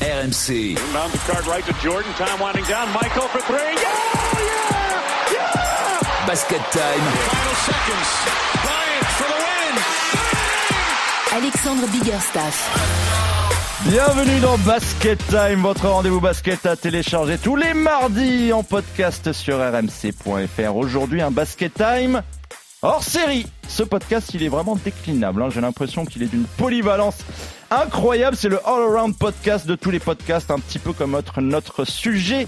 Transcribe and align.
RMC. 0.00 0.76
Inbound 0.78 1.12
the 1.12 1.18
card 1.18 1.46
right 1.46 1.64
to 1.66 1.72
Jordan. 1.82 2.12
Time 2.14 2.38
winding 2.40 2.64
down. 2.64 2.92
Michael 2.92 3.28
for 3.28 3.40
three. 3.40 3.58
Yeah! 3.58 3.94
Yeah! 4.38 5.32
Yeah! 5.32 6.26
Basket 6.26 6.62
time. 6.72 7.04
Final 7.28 7.56
seconds. 7.68 8.10
Bryant 8.64 9.08
for 9.18 9.28
the 9.32 9.38
win. 9.44 9.74
Alexandre 11.42 11.86
Biggerstaff. 11.92 13.08
Bienvenue 13.88 14.40
dans 14.40 14.58
Basket 14.58 15.18
Time, 15.28 15.62
votre 15.62 15.88
rendez-vous 15.88 16.20
basket 16.20 16.66
à 16.66 16.76
télécharger 16.76 17.38
tous 17.38 17.56
les 17.56 17.74
mardis 17.74 18.52
en 18.52 18.62
podcast 18.62 19.32
sur 19.32 19.58
rmc.fr. 19.58 20.76
Aujourd'hui, 20.76 21.22
un 21.22 21.30
Basket 21.30 21.72
Time 21.72 22.22
hors 22.82 23.02
série. 23.02 23.46
Ce 23.68 23.82
podcast, 23.82 24.30
il 24.34 24.42
est 24.42 24.48
vraiment 24.48 24.76
déclinable. 24.76 25.42
hein. 25.42 25.48
J'ai 25.50 25.60
l'impression 25.60 26.04
qu'il 26.04 26.22
est 26.22 26.26
d'une 26.26 26.44
polyvalence 26.44 27.16
incroyable. 27.70 28.36
C'est 28.36 28.48
le 28.48 28.58
all-around 28.66 29.16
podcast 29.16 29.66
de 29.66 29.74
tous 29.74 29.90
les 29.90 30.00
podcasts, 30.00 30.50
un 30.50 30.58
petit 30.58 30.78
peu 30.78 30.92
comme 30.92 31.12
notre, 31.12 31.40
notre 31.40 31.84
sujet 31.84 32.46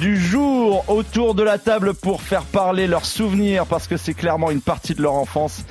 du 0.00 0.20
jour 0.20 0.84
autour 0.88 1.34
de 1.34 1.42
la 1.42 1.58
table 1.58 1.94
pour 1.94 2.22
faire 2.22 2.42
parler 2.42 2.86
leurs 2.86 3.04
souvenirs 3.04 3.66
parce 3.66 3.86
que 3.86 3.96
c'est 3.96 4.14
clairement 4.14 4.50
une 4.50 4.60
partie 4.62 4.94
de 4.94 5.02
leur 5.02 5.12
enfance. 5.14 5.64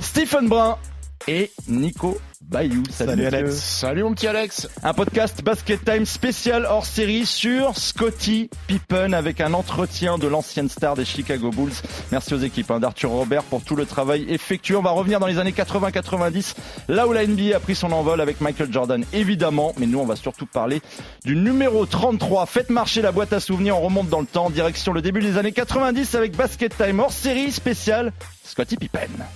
Stephen 0.00 0.48
Brun 0.48 0.78
et 1.26 1.50
Nico 1.68 2.16
Bayou. 2.48 2.82
Salut, 2.90 3.22
messieurs. 3.22 3.50
Salut 3.50 4.02
mon 4.04 4.14
petit 4.14 4.26
Alex. 4.26 4.68
Un 4.82 4.94
podcast 4.94 5.44
Basket 5.44 5.84
Time 5.84 6.06
spécial 6.06 6.64
hors 6.64 6.86
série 6.86 7.26
sur 7.26 7.76
Scotty 7.76 8.48
Pippen 8.66 9.12
avec 9.12 9.42
un 9.42 9.52
entretien 9.52 10.16
de 10.16 10.26
l'ancienne 10.26 10.70
star 10.70 10.94
des 10.94 11.04
Chicago 11.04 11.50
Bulls. 11.50 11.74
Merci 12.10 12.32
aux 12.32 12.38
équipes 12.38 12.70
hein, 12.70 12.80
d'Arthur 12.80 13.10
Robert 13.10 13.42
pour 13.42 13.62
tout 13.62 13.76
le 13.76 13.84
travail 13.84 14.24
effectué. 14.30 14.76
On 14.76 14.82
va 14.82 14.92
revenir 14.92 15.20
dans 15.20 15.26
les 15.26 15.38
années 15.38 15.52
80-90, 15.52 16.54
là 16.88 17.06
où 17.06 17.12
la 17.12 17.26
NBA 17.26 17.54
a 17.54 17.60
pris 17.60 17.74
son 17.74 17.92
envol 17.92 18.18
avec 18.18 18.40
Michael 18.40 18.72
Jordan 18.72 19.04
évidemment. 19.12 19.74
Mais 19.76 19.86
nous, 19.86 19.98
on 19.98 20.06
va 20.06 20.16
surtout 20.16 20.46
parler 20.46 20.80
du 21.26 21.36
numéro 21.36 21.84
33. 21.84 22.46
Faites 22.46 22.70
marcher 22.70 23.02
la 23.02 23.12
boîte 23.12 23.34
à 23.34 23.40
souvenirs, 23.40 23.76
on 23.76 23.82
remonte 23.82 24.08
dans 24.08 24.20
le 24.20 24.26
temps, 24.26 24.48
direction 24.48 24.94
le 24.94 25.02
début 25.02 25.20
des 25.20 25.36
années 25.36 25.52
90 25.52 26.14
avec 26.14 26.34
Basket 26.34 26.74
Time 26.74 27.00
hors 27.00 27.12
série 27.12 27.52
spécial 27.52 28.10
Scotty 28.42 28.78
Pippen. 28.78 29.26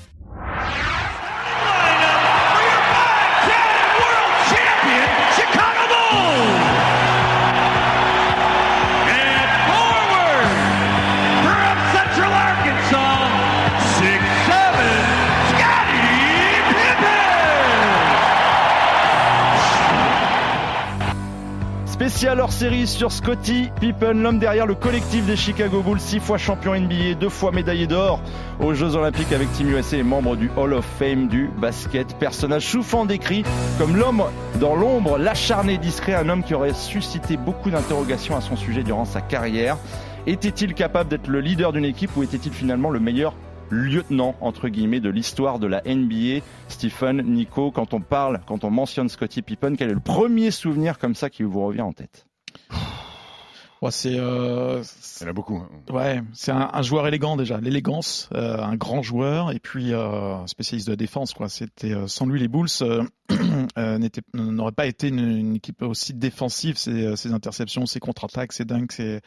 Spécial 22.22 22.40
hors 22.40 22.52
série 22.52 22.86
sur 22.86 23.10
Scotty 23.10 23.68
Pippen, 23.80 24.22
l'homme 24.22 24.38
derrière 24.38 24.64
le 24.64 24.76
collectif 24.76 25.26
des 25.26 25.34
Chicago 25.34 25.82
Bulls, 25.82 25.98
six 25.98 26.20
fois 26.20 26.38
champion 26.38 26.78
NBA, 26.78 27.14
deux 27.18 27.28
fois 27.28 27.50
médaillé 27.50 27.88
d'or 27.88 28.20
aux 28.60 28.74
Jeux 28.74 28.94
Olympiques 28.94 29.32
avec 29.32 29.50
Team 29.54 29.70
USA 29.70 29.96
et 29.96 30.02
membre 30.04 30.36
du 30.36 30.48
Hall 30.56 30.72
of 30.72 30.84
Fame 30.84 31.26
du 31.26 31.50
basket. 31.58 32.16
Personnage 32.18 32.64
souvent 32.64 33.06
décrit 33.06 33.42
comme 33.76 33.96
l'homme 33.96 34.22
dans 34.60 34.76
l'ombre, 34.76 35.18
l'acharné 35.18 35.78
discret, 35.78 36.14
un 36.14 36.28
homme 36.28 36.44
qui 36.44 36.54
aurait 36.54 36.74
suscité 36.74 37.36
beaucoup 37.36 37.70
d'interrogations 37.70 38.36
à 38.36 38.40
son 38.40 38.54
sujet 38.54 38.84
durant 38.84 39.04
sa 39.04 39.20
carrière. 39.20 39.76
Était-il 40.28 40.74
capable 40.74 41.10
d'être 41.10 41.26
le 41.26 41.40
leader 41.40 41.72
d'une 41.72 41.84
équipe 41.84 42.16
ou 42.16 42.22
était-il 42.22 42.52
finalement 42.52 42.90
le 42.90 43.00
meilleur 43.00 43.34
lieutenant 43.72 44.34
entre 44.40 44.68
guillemets 44.68 45.00
de 45.00 45.08
l'histoire 45.08 45.58
de 45.58 45.66
la 45.66 45.82
NBA. 45.86 46.44
Stephen, 46.68 47.22
Nico, 47.22 47.70
quand 47.70 47.94
on 47.94 48.00
parle, 48.00 48.40
quand 48.46 48.64
on 48.64 48.70
mentionne 48.70 49.08
Scottie 49.08 49.42
Pippen, 49.42 49.74
quel 49.76 49.90
est 49.90 49.94
le 49.94 50.00
premier 50.00 50.50
souvenir 50.50 50.98
comme 50.98 51.14
ça 51.14 51.30
qui 51.30 51.42
vous 51.42 51.64
revient 51.64 51.80
en 51.80 51.92
tête? 51.92 52.26
Ouais, 53.80 53.90
c'est 53.90 54.16
euh, 54.16 54.80
Il 55.20 55.24
y 55.24 55.26
en 55.26 55.30
a 55.30 55.32
beaucoup. 55.32 55.56
hein. 55.56 55.68
ouais, 55.92 56.22
c'est 56.34 56.52
un, 56.52 56.70
un 56.72 56.82
joueur 56.82 57.08
élégant 57.08 57.36
déjà, 57.36 57.58
l'élégance, 57.60 58.28
euh, 58.32 58.62
un 58.62 58.76
grand 58.76 59.02
joueur 59.02 59.50
et 59.50 59.58
puis 59.58 59.92
euh, 59.92 60.46
spécialiste 60.46 60.86
de 60.86 60.92
la 60.92 60.96
défense 60.96 61.34
quoi. 61.34 61.48
C'était 61.48 61.92
euh, 61.92 62.06
sans 62.06 62.26
lui 62.26 62.38
les 62.38 62.46
Bulls 62.46 62.68
euh, 63.78 63.98
euh, 63.98 64.20
n'auraient 64.34 64.72
pas 64.72 64.86
été 64.86 65.08
une, 65.08 65.56
équipe 65.56 65.82
aussi 65.82 66.14
défensive. 66.14 66.76
Ses, 66.76 67.16
ses 67.16 67.32
interceptions, 67.32 67.86
ses 67.86 68.00
contre-attaques, 68.00 68.52
ses 68.52 68.64
dunks, 68.64 69.00
et 69.00 69.20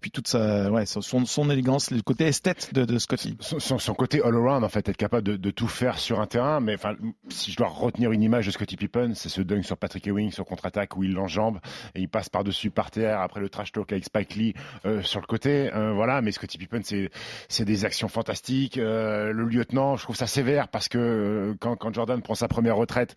puis 0.00 0.10
toute 0.10 0.28
sa 0.28 0.70
son, 1.00 1.50
élégance, 1.50 1.90
le 1.90 2.02
côté 2.02 2.24
esthète 2.24 2.72
de, 2.74 2.98
Scotty. 2.98 3.36
Son, 3.40 3.94
côté 3.94 4.22
all-around, 4.22 4.64
en 4.64 4.68
fait, 4.68 4.88
être 4.88 4.96
capable 4.96 5.38
de, 5.38 5.50
tout 5.50 5.68
faire 5.68 5.98
sur 5.98 6.20
un 6.20 6.26
terrain. 6.26 6.60
Mais 6.60 6.74
enfin, 6.74 6.94
si 7.28 7.50
je 7.50 7.56
dois 7.56 7.68
retenir 7.68 8.12
une 8.12 8.22
image 8.22 8.46
de 8.46 8.50
Scottie 8.50 8.76
Pippen, 8.76 9.12
c'est 9.14 9.28
ce 9.28 9.40
dunk 9.40 9.62
sur 9.64 9.76
Patrick 9.76 10.06
Ewing 10.06 10.30
sur 10.30 10.44
contre-attaque 10.44 10.96
où 10.96 11.04
il 11.04 11.12
l'enjambe 11.12 11.58
et 11.94 12.00
il 12.00 12.08
passe 12.08 12.28
par-dessus 12.28 12.70
par 12.70 12.90
terre 12.90 13.20
après 13.20 13.40
le 13.40 13.48
trash 13.48 13.72
talk 13.72 13.90
avec 13.92 14.04
Spike 14.04 14.34
Lee 14.34 14.54
euh, 14.84 15.02
sur 15.02 15.20
le 15.20 15.26
côté. 15.26 15.72
Euh, 15.74 15.92
voilà, 15.92 16.20
mais 16.22 16.32
Scottie 16.32 16.58
Pippen, 16.58 16.80
c'est 16.82 17.64
des 17.64 17.84
actions 17.84 18.08
fantastiques. 18.08 18.78
Euh, 18.78 19.32
le 19.32 19.44
lieutenant, 19.44 19.96
je 19.96 20.02
trouve 20.02 20.16
ça 20.16 20.26
sévère 20.26 20.68
parce 20.68 20.88
que 20.88 20.98
euh, 20.98 21.54
quand 21.58 21.92
Jordan 21.92 22.20
prend 22.22 22.34
sa 22.34 22.48
première 22.48 22.76
retraite 22.76 23.14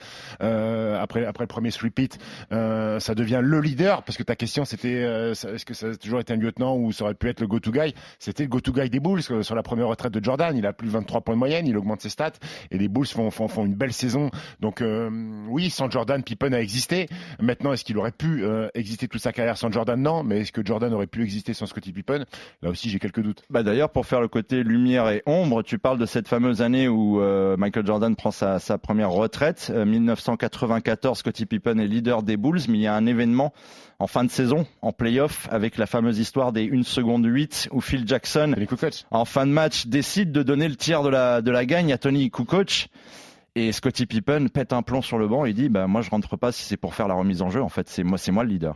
euh, 0.59 1.01
après, 1.01 1.25
après 1.25 1.43
le 1.43 1.47
premier 1.47 1.71
sweep 1.71 1.99
it, 1.99 2.17
euh, 2.51 2.99
ça 2.99 3.15
devient 3.15 3.41
le 3.41 3.59
leader 3.61 4.03
parce 4.03 4.17
que 4.17 4.23
ta 4.23 4.35
question 4.35 4.65
c'était 4.65 5.03
euh, 5.03 5.31
est-ce 5.31 5.65
que 5.65 5.73
ça 5.73 5.87
a 5.87 5.95
toujours 5.95 6.19
été 6.19 6.33
un 6.33 6.37
lieutenant 6.37 6.75
ou 6.77 6.91
ça 6.91 7.05
aurait 7.05 7.13
pu 7.13 7.27
être 7.29 7.41
le 7.41 7.47
go-to 7.47 7.71
guy? 7.71 7.93
C'était 8.19 8.43
le 8.43 8.49
go-to 8.49 8.71
guy 8.71 8.89
des 8.89 8.99
Bulls 8.99 9.21
euh, 9.31 9.43
sur 9.43 9.55
la 9.55 9.63
première 9.63 9.87
retraite 9.87 10.13
de 10.13 10.23
Jordan. 10.23 10.55
Il 10.55 10.65
a 10.65 10.73
plus 10.73 10.87
de 10.87 10.93
23 10.93 11.21
points 11.21 11.35
de 11.35 11.39
moyenne, 11.39 11.67
il 11.67 11.77
augmente 11.77 12.01
ses 12.01 12.09
stats 12.09 12.33
et 12.71 12.77
les 12.77 12.87
Bulls 12.87 13.07
font, 13.07 13.31
font, 13.31 13.47
font 13.47 13.65
une 13.65 13.75
belle 13.75 13.93
saison. 13.93 14.29
Donc 14.59 14.81
euh, 14.81 15.09
oui, 15.47 15.69
sans 15.69 15.89
Jordan, 15.89 16.23
Pippen 16.23 16.53
a 16.53 16.61
existé. 16.61 17.07
Maintenant, 17.39 17.73
est-ce 17.73 17.83
qu'il 17.83 17.97
aurait 17.97 18.11
pu 18.11 18.43
exister 18.73 19.07
toute 19.07 19.21
sa 19.21 19.31
carrière 19.31 19.57
sans 19.57 19.71
Jordan? 19.71 20.01
Non, 20.01 20.23
mais 20.23 20.41
est-ce 20.41 20.51
que 20.51 20.65
Jordan 20.65 20.93
aurait 20.93 21.07
pu 21.07 21.23
exister 21.23 21.53
sans 21.53 21.65
Scottie 21.65 21.91
Pippen? 21.91 22.25
Là 22.61 22.69
aussi, 22.69 22.89
j'ai 22.89 22.99
quelques 22.99 23.21
doutes. 23.21 23.43
Bah 23.49 23.63
d'ailleurs, 23.63 23.89
pour 23.89 24.05
faire 24.05 24.21
le 24.21 24.27
côté 24.27 24.63
lumière 24.63 25.09
et 25.09 25.23
ombre, 25.25 25.63
tu 25.63 25.77
parles 25.79 25.97
de 25.97 26.05
cette 26.05 26.27
fameuse 26.27 26.61
année 26.61 26.87
où 26.87 27.19
Michael 27.57 27.85
Jordan 27.85 28.15
prend 28.15 28.31
sa, 28.31 28.59
sa 28.59 28.77
première 28.77 29.11
retraite, 29.11 29.71
1980. 29.73 30.48
94, 30.49 31.17
Scottie 31.17 31.45
Pippen 31.45 31.79
est 31.79 31.87
leader 31.87 32.23
des 32.23 32.37
Bulls, 32.37 32.61
mais 32.67 32.77
il 32.77 32.81
y 32.81 32.87
a 32.87 32.95
un 32.95 33.05
événement 33.05 33.53
en 33.99 34.07
fin 34.07 34.23
de 34.23 34.31
saison, 34.31 34.65
en 34.81 34.93
playoff, 34.93 35.47
avec 35.51 35.77
la 35.77 35.85
fameuse 35.85 36.19
histoire 36.19 36.51
des 36.51 36.69
1 36.71 36.83
seconde 36.83 37.25
8, 37.25 37.69
où 37.71 37.81
Phil 37.81 38.07
Jackson, 38.07 38.55
en 39.11 39.25
fin 39.25 39.45
de 39.45 39.51
match, 39.51 39.87
décide 39.87 40.31
de 40.31 40.41
donner 40.41 40.69
le 40.69 40.75
tiers 40.75 41.03
de 41.03 41.09
la, 41.09 41.65
gagne 41.65 41.91
à 41.91 41.97
Tony 41.97 42.31
Kukoc. 42.31 42.87
Et 43.55 43.71
Scotty 43.71 44.05
Pippen 44.05 44.47
pète 44.47 44.73
un 44.73 44.83
plomb 44.83 45.01
sur 45.01 45.17
le 45.17 45.27
banc 45.27 45.43
et 45.43 45.53
dit 45.53 45.69
bah, 45.69 45.87
Moi, 45.87 46.01
je 46.01 46.09
rentre 46.09 46.37
pas 46.37 46.51
si 46.51 46.63
c'est 46.63 46.77
pour 46.77 46.93
faire 46.93 47.07
la 47.07 47.15
remise 47.15 47.41
en 47.41 47.49
jeu. 47.49 47.61
En 47.61 47.67
fait, 47.67 47.89
c'est 47.89 48.03
moi 48.03 48.43
le 48.43 48.49
leader. 48.49 48.75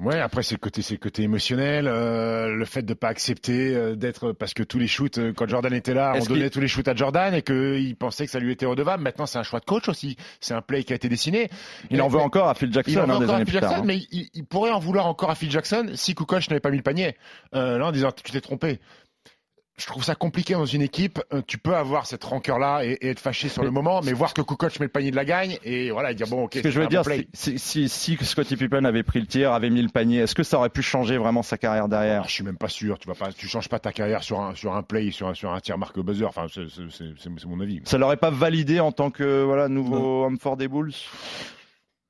Ouais, 0.00 0.18
après 0.18 0.42
c'est 0.42 0.56
le 0.56 0.58
côté, 0.58 0.82
c'est 0.82 0.94
le 0.94 0.98
côté 0.98 1.22
émotionnel, 1.22 1.86
euh, 1.86 2.48
le 2.48 2.64
fait 2.64 2.82
de 2.82 2.94
pas 2.94 3.06
accepter 3.06 3.76
euh, 3.76 3.94
d'être 3.94 4.32
parce 4.32 4.52
que 4.52 4.64
tous 4.64 4.80
les 4.80 4.88
shoots 4.88 5.18
euh, 5.18 5.32
quand 5.32 5.48
Jordan 5.48 5.72
était 5.72 5.94
là, 5.94 6.14
on 6.20 6.24
donnait 6.24 6.50
tous 6.50 6.58
les 6.58 6.66
shoots 6.66 6.88
à 6.88 6.96
Jordan 6.96 7.32
et 7.32 7.42
qu'il 7.42 7.94
pensait 7.94 8.24
que 8.24 8.32
ça 8.32 8.40
lui 8.40 8.50
était 8.50 8.66
redevable. 8.66 9.04
Maintenant, 9.04 9.26
c'est 9.26 9.38
un 9.38 9.44
choix 9.44 9.60
de 9.60 9.64
coach 9.64 9.88
aussi. 9.88 10.16
C'est 10.40 10.52
un 10.52 10.62
play 10.62 10.82
qui 10.82 10.92
a 10.92 10.96
été 10.96 11.08
dessiné. 11.08 11.48
Il 11.90 12.02
en 12.02 12.08
veut 12.08 12.18
encore 12.18 12.48
à 12.48 12.54
Phil 12.54 12.72
Jackson 12.72 12.90
Il 12.92 12.98
en 12.98 13.02
hein, 13.02 13.18
veut 13.20 13.26
des 13.26 13.32
encore 13.32 13.36
à 13.36 13.44
Phil 13.44 13.60
tard. 13.60 13.70
Jackson, 13.70 13.82
hein. 13.82 13.86
mais 13.86 13.98
il, 14.10 14.28
il 14.34 14.44
pourrait 14.44 14.72
en 14.72 14.80
vouloir 14.80 15.06
encore 15.06 15.30
à 15.30 15.36
Phil 15.36 15.50
Jackson 15.50 15.86
si 15.94 16.16
Kukoc 16.16 16.48
n'avait 16.48 16.58
pas 16.58 16.70
mis 16.70 16.78
le 16.78 16.82
panier. 16.82 17.16
Euh, 17.54 17.78
là, 17.78 17.86
en 17.86 17.92
disant 17.92 18.10
tu 18.10 18.32
t'es 18.32 18.40
trompé. 18.40 18.80
Je 19.76 19.86
trouve 19.86 20.04
ça 20.04 20.14
compliqué 20.14 20.54
dans 20.54 20.66
une 20.66 20.82
équipe. 20.82 21.20
Euh, 21.32 21.42
Tu 21.48 21.58
peux 21.58 21.74
avoir 21.74 22.06
cette 22.06 22.22
rancœur-là 22.22 22.84
et, 22.84 22.92
et 23.00 23.08
être 23.08 23.18
fâché 23.18 23.48
sur 23.48 23.62
Mais- 23.62 23.66
le 23.66 23.72
moment, 23.72 24.00
mais 24.02 24.12
voir 24.12 24.32
que 24.32 24.40
Kukoc 24.40 24.78
met 24.78 24.86
le 24.86 24.90
panier 24.92 25.10
de 25.10 25.16
la 25.16 25.24
gagne 25.24 25.58
et 25.64 25.90
voilà, 25.90 26.12
et 26.12 26.14
dire 26.14 26.28
bon, 26.28 26.44
ok. 26.44 26.52
Ce 26.54 26.60
que 26.60 26.70
je 26.70 26.80
veux 26.80 26.86
dire, 26.86 27.02
si, 27.32 27.58
si, 27.58 27.88
si 27.88 28.16
Scottie 28.22 28.56
Pippen 28.56 28.84
avait 28.84 29.02
pris 29.02 29.18
le 29.20 29.26
tir, 29.26 29.52
avait 29.52 29.70
mis 29.70 29.82
le 29.82 29.88
panier, 29.88 30.18
est-ce 30.20 30.36
que 30.36 30.44
ça 30.44 30.58
aurait 30.58 30.70
pu 30.70 30.80
changer 30.82 31.16
vraiment 31.18 31.42
sa 31.42 31.58
carrière 31.58 31.84
Ah, 31.86 31.88
derrière 31.88 32.28
je 32.28 32.32
suis 32.32 32.44
même 32.44 32.56
pas 32.56 32.68
sûr. 32.68 33.00
Tu 33.00 33.08
vas 33.08 33.14
pas, 33.14 33.32
tu 33.32 33.48
changes 33.48 33.68
pas 33.68 33.80
ta 33.80 33.90
carrière 33.92 34.22
sur 34.22 34.40
un 34.40 34.54
sur 34.54 34.74
un 34.74 34.82
play, 34.84 35.10
sur 35.10 35.26
un 35.26 35.34
sur 35.34 35.52
un 35.52 35.58
tir 35.58 35.76
marque 35.76 35.98
buzzer. 35.98 36.24
Enfin, 36.28 36.46
c'est 36.48 37.46
mon 37.46 37.60
avis. 37.60 37.80
Ça 37.84 37.98
l'aurait 37.98 38.16
pas 38.16 38.30
validé 38.30 38.78
en 38.78 38.92
tant 38.92 39.10
que 39.10 39.42
voilà 39.42 39.68
nouveau 39.68 40.24
homme 40.24 40.38
fort 40.38 40.56
des 40.56 40.68
Bulls? 40.68 40.92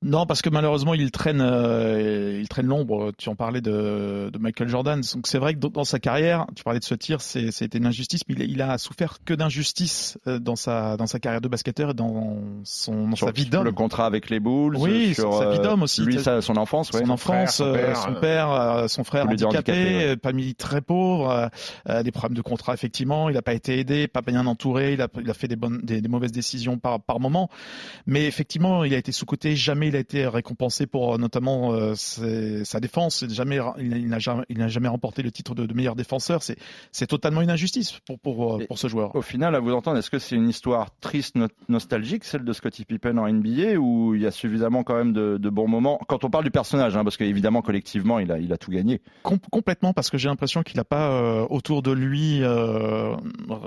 Non, 0.05 0.27
parce 0.27 0.43
que 0.43 0.51
malheureusement, 0.51 0.93
il 0.93 1.11
traîne, 1.11 1.41
euh, 1.41 2.39
il 2.39 2.47
traîne 2.49 2.67
l'ombre. 2.67 3.13
Tu 3.17 3.31
en 3.31 3.35
parlais 3.35 3.63
de, 3.63 4.29
de 4.31 4.39
Michael 4.39 4.69
Jordan. 4.69 5.01
Donc 5.15 5.27
c'est 5.27 5.39
vrai 5.39 5.55
que 5.55 5.59
dans, 5.59 5.83
sa 5.85 5.99
carrière, 5.99 6.45
tu 6.55 6.63
parlais 6.63 6.79
de 6.79 6.85
ce 6.85 6.95
tir, 6.95 7.23
c'est, 7.23 7.51
c'était 7.51 7.79
une 7.79 7.87
injustice, 7.87 8.21
mais 8.29 8.35
il, 8.37 8.43
a- 8.43 8.45
il 8.45 8.63
a 8.63 8.77
souffert 8.77 9.19
que 9.25 9.33
d'injustice 9.33 10.19
euh, 10.27 10.39
dans 10.39 10.57
sa, 10.57 10.99
dans 10.99 11.07
sa 11.07 11.19
carrière 11.21 11.41
de 11.41 11.49
basketteur 11.49 11.91
et 11.91 11.95
dans 11.95 12.37
son, 12.65 13.09
dans 13.09 13.17
sur 13.17 13.29
sa 13.29 13.33
vie 13.33 13.47
d'homme. 13.47 13.65
le 13.65 13.73
contrat 13.73 14.05
avec 14.05 14.29
les 14.29 14.41
Bulls, 14.41 14.77
Oui, 14.77 15.15
sur 15.15 15.33
sa 15.39 15.51
vie 15.51 15.59
euh, 15.59 15.63
d'homme 15.63 15.83
aussi. 15.85 16.03
Lui, 16.03 16.21
sa- 16.21 16.43
son 16.43 16.59
enfance, 16.59 16.91
ouais. 16.93 17.01
son 17.03 17.09
enfance, 17.11 17.57
son 17.57 17.65
euh, 17.65 17.73
père, 17.73 17.97
son 17.97 18.11
euh, 18.15 18.21
père, 18.21 18.51
euh, 18.51 18.89
son 18.89 19.05
frère 19.05 19.27
handicapé, 19.27 19.73
ouais. 19.73 20.05
euh, 20.05 20.17
famille 20.23 20.55
très 20.55 20.83
pauvre, 20.83 21.31
euh, 21.31 21.47
euh, 21.89 22.03
des 22.03 22.13
problèmes 22.13 22.37
de 22.37 22.43
contrat 22.43 22.75
effectivement. 22.75 23.31
Il 23.31 23.35
n'a 23.37 23.43
pas 23.43 23.55
été 23.55 23.79
aidé, 23.79 24.07
pas 24.07 24.21
bien 24.21 24.45
entouré. 24.47 24.93
Il 24.93 25.01
a, 25.01 25.09
il 25.19 25.31
a 25.31 25.35
fait 25.35 25.49
des 25.49 25.57
bonnes, 25.57 25.81
des, 25.83 26.03
des 26.03 26.09
mauvaises 26.09 26.33
décisions 26.33 26.79
par 26.79 27.01
par 27.01 27.21
moment. 27.21 27.49
Mais 28.07 28.27
effectivement, 28.27 28.85
il 28.85 28.93
a 28.93 28.99
été 28.99 29.11
sous 29.11 29.25
côté. 29.25 29.57
Jamais 29.57 29.94
il 29.95 29.97
a 29.97 30.01
été 30.01 30.27
récompensé 30.27 30.87
pour 30.87 31.19
notamment 31.19 31.95
sa 31.95 32.81
défense. 32.81 33.25
Jamais, 33.29 33.59
il 33.79 34.09
n'a 34.09 34.19
jamais, 34.19 34.89
remporté 34.89 35.23
le 35.23 35.31
titre 35.31 35.55
de, 35.55 35.73
meilleur 35.73 35.95
défenseur. 35.95 36.43
C'est, 36.43 37.07
totalement 37.07 37.43
une 37.43 37.51
injustice 37.51 38.01
pour 38.07 38.19
pour, 38.19 38.61
pour 38.67 38.79
ce 38.79 38.89
joueur. 38.89 39.15
Au 39.15 39.23
final, 39.23 39.55
à 39.55 39.61
vous 39.61 39.73
entendre, 39.73 39.99
est-ce 39.99 40.11
que 40.11 40.19
c'est 40.19 40.35
une 40.35 40.49
histoire 40.49 40.91
triste, 41.01 41.37
nostalgique, 41.69 42.25
celle 42.25 42.45
de 42.45 42.53
Scottie 42.53 42.85
Pippen 42.85 43.19
en 43.19 43.29
NBA, 43.29 43.77
ou 43.77 44.15
il 44.15 44.23
y 44.23 44.27
a 44.27 44.31
suffisamment 44.31 44.83
quand 44.83 44.97
même 44.97 45.13
de, 45.13 45.39
de 45.39 45.51
bons 45.51 45.69
moments? 45.69 46.01
Quand 46.09 46.25
on 46.25 46.31
parle 46.31 46.45
du 46.45 46.51
personnage, 46.51 46.97
hein, 46.97 47.05
parce 47.05 47.17
qu'évidemment 47.17 47.63
collectivement, 47.63 48.19
il 48.19 48.33
a, 48.33 48.39
il 48.39 48.53
a 48.53 48.57
tout 48.57 48.71
gagné. 48.71 49.01
complètement, 49.23 49.93
parce 49.93 50.11
que 50.11 50.19
j'ai 50.19 50.29
l'impression 50.29 50.63
qu'il 50.63 50.77
n'a 50.77 50.85
pas 50.85 51.45
autour 51.51 51.83
de 51.83 51.93
lui 51.93 52.43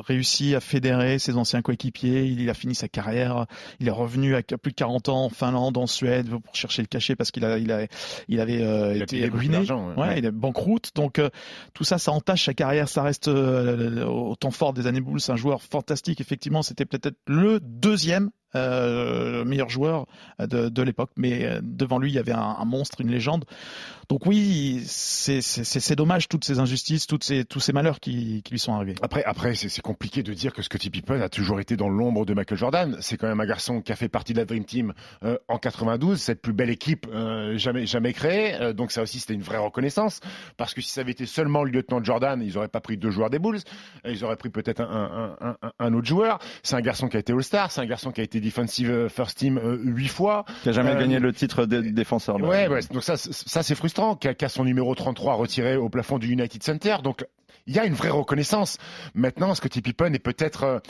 réussi 0.08 0.56
à 0.56 0.60
fédérer 0.60 1.20
ses 1.20 1.38
anciens 1.38 1.62
coéquipiers. 1.62 2.26
Il 2.26 2.50
a 2.50 2.54
fini 2.54 2.76
sa 2.76 2.88
carrière. 2.88 3.46
Il 3.80 3.88
est 3.88 3.92
revenu 3.92 4.36
à 4.36 4.42
plus 4.42 4.72
de 4.72 4.76
40 4.76 5.10
ans 5.10 5.26
en 5.26 5.30
Finlande, 5.30 5.78
en 5.78 5.88
Suède, 5.88 6.17
pour 6.24 6.56
chercher 6.56 6.81
le 6.81 6.88
cachet 6.88 7.16
parce 7.16 7.31
qu'il 7.31 7.46
a, 7.46 7.58
il 7.58 7.72
a, 7.72 7.88
il 8.28 8.40
avait 8.40 8.62
euh, 8.62 9.02
été 9.02 9.28
ruiné. 9.28 9.60
Ouais, 9.98 10.19
Il 10.19 10.25
est 10.25 10.31
banqueroute. 10.31 10.92
Donc 10.96 11.19
euh, 11.19 11.30
tout 11.74 11.84
ça, 11.84 11.98
ça 11.98 12.12
entache 12.12 12.46
sa 12.46 12.54
carrière. 12.54 12.90
Ça 12.90 13.04
reste 13.04 13.28
euh, 13.28 14.06
au 14.06 14.36
temps 14.36 14.52
fort 14.52 14.74
des 14.74 14.88
années 14.88 15.02
Bulls, 15.02 15.19
un 15.28 15.36
joueur 15.36 15.62
fantastique. 15.62 16.22
Effectivement, 16.22 16.62
c'était 16.64 16.86
peut-être 16.86 17.18
le 17.28 17.60
deuxième 17.60 18.30
euh, 18.57 19.45
meilleur 19.45 19.69
joueur 19.69 20.06
de, 20.39 20.81
l'époque. 20.81 21.12
Mais 21.18 21.45
euh, 21.45 21.59
devant 21.63 22.00
lui, 22.00 22.12
il 22.12 22.15
y 22.15 22.19
avait 22.19 22.33
un, 22.33 22.65
monstre, 22.65 23.01
une 23.01 23.12
légende. 23.12 23.45
Donc 24.09 24.25
oui, 24.25 24.83
c'est 24.86 25.95
dommage 25.95 26.30
toutes 26.30 26.45
ces 26.45 26.59
injustices, 26.59 27.07
tous 27.07 27.19
ces 27.59 27.74
malheurs 27.74 28.00
qui, 28.00 28.42
lui 28.50 28.59
sont 28.59 28.74
arrivés. 28.74 28.95
Après, 29.01 29.24
après 29.25 29.54
c'est 29.56 29.81
compliqué 29.81 30.24
de 30.24 30.33
dire 30.33 30.54
que 30.54 30.62
Scottie 30.62 30.89
Pippen 30.89 31.19
a 31.21 31.27
toujours 31.27 31.59
été 31.59 31.75
dans 31.75 31.89
l'ombre 31.89 32.25
de 32.25 32.33
Michael 32.33 32.57
Jordan. 32.57 32.98
C'est 33.01 33.18
quand 33.18 33.27
même 33.27 33.42
un 33.42 33.45
garçon 33.45 33.81
qui 33.81 33.92
a 33.92 33.98
fait 33.98 34.07
partie 34.07 34.31
de 34.31 34.39
la 34.39 34.45
Dream 34.45 34.63
Team 34.63 34.94
euh, 35.24 35.38
en 35.50 35.57
92, 35.57 36.21
cette 36.21 36.42
plus 36.42 36.54
belle 36.54 36.69
équipe 36.69 37.06
jamais 37.56 38.13
créée. 38.13 38.74
Donc 38.74 38.92
ça 38.92 39.01
aussi, 39.01 39.19
c'était 39.19 39.33
une 39.33 39.42
vraie 39.42 39.57
reconnaissance. 39.57 40.21
Parce 40.56 40.74
que 40.74 40.81
si 40.81 40.89
ça 40.89 41.01
avait 41.01 41.12
été 41.12 41.25
seulement 41.25 41.65
le 41.65 41.71
lieutenant 41.71 42.01
Jordan, 42.01 42.42
ils 42.42 42.54
n'auraient 42.54 42.69
pas 42.69 42.81
pris 42.81 42.95
deux 42.95 43.12
joueurs 43.12 43.30
des 43.30 43.39
Bulls. 43.39 43.59
Ils 44.06 44.24
auraient 44.24 44.38
pris 44.38 44.50
peut-être 44.50 44.81
un, 44.81 45.57
un, 45.80 45.94
autre 45.94 46.07
joueur. 46.07 46.39
C'est 46.63 46.75
un 46.75 46.81
garçon 46.81 47.09
qui 47.09 47.18
a 47.18 47.19
été 47.19 47.33
All-Star. 47.33 47.71
C'est 47.71 47.81
un 47.81 47.86
garçon 47.86 48.12
qui 48.12 48.21
a 48.21 48.24
été 48.24 48.39
Defensive 48.48 49.10
First 49.10 49.38
Team 49.38 49.60
huit 49.84 50.08
fois. 50.08 50.46
Qui 50.64 50.70
a 50.70 50.72
jamais 50.72 50.96
gagné 50.96 51.20
le 51.20 51.34
titre 51.34 51.66
de 51.66 51.82
défenseur. 51.82 52.38
Ouais, 52.38 52.68
ouais, 52.68 52.80
donc 52.92 53.04
ça, 53.04 53.18
ça 53.18 53.64
c'est 53.64 53.76
frustrant. 53.76 54.16
Qui 54.16 54.28
a, 54.28 54.50
son 54.50 54.64
numéro 54.64 54.94
33 54.96 55.36
retiré 55.36 55.76
au 55.76 55.90
plafond 55.90 56.18
du 56.18 56.32
United 56.32 56.64
Center. 56.64 56.98
Donc 57.04 57.26
il 57.68 57.76
y 57.76 57.80
a 57.80 57.86
une 57.86 57.94
vraie 57.94 58.10
reconnaissance. 58.10 58.78
Maintenant, 59.14 59.54
Scottie 59.54 59.82
Pippen 59.82 60.14
est 60.14 60.20
peut-être 60.20 60.82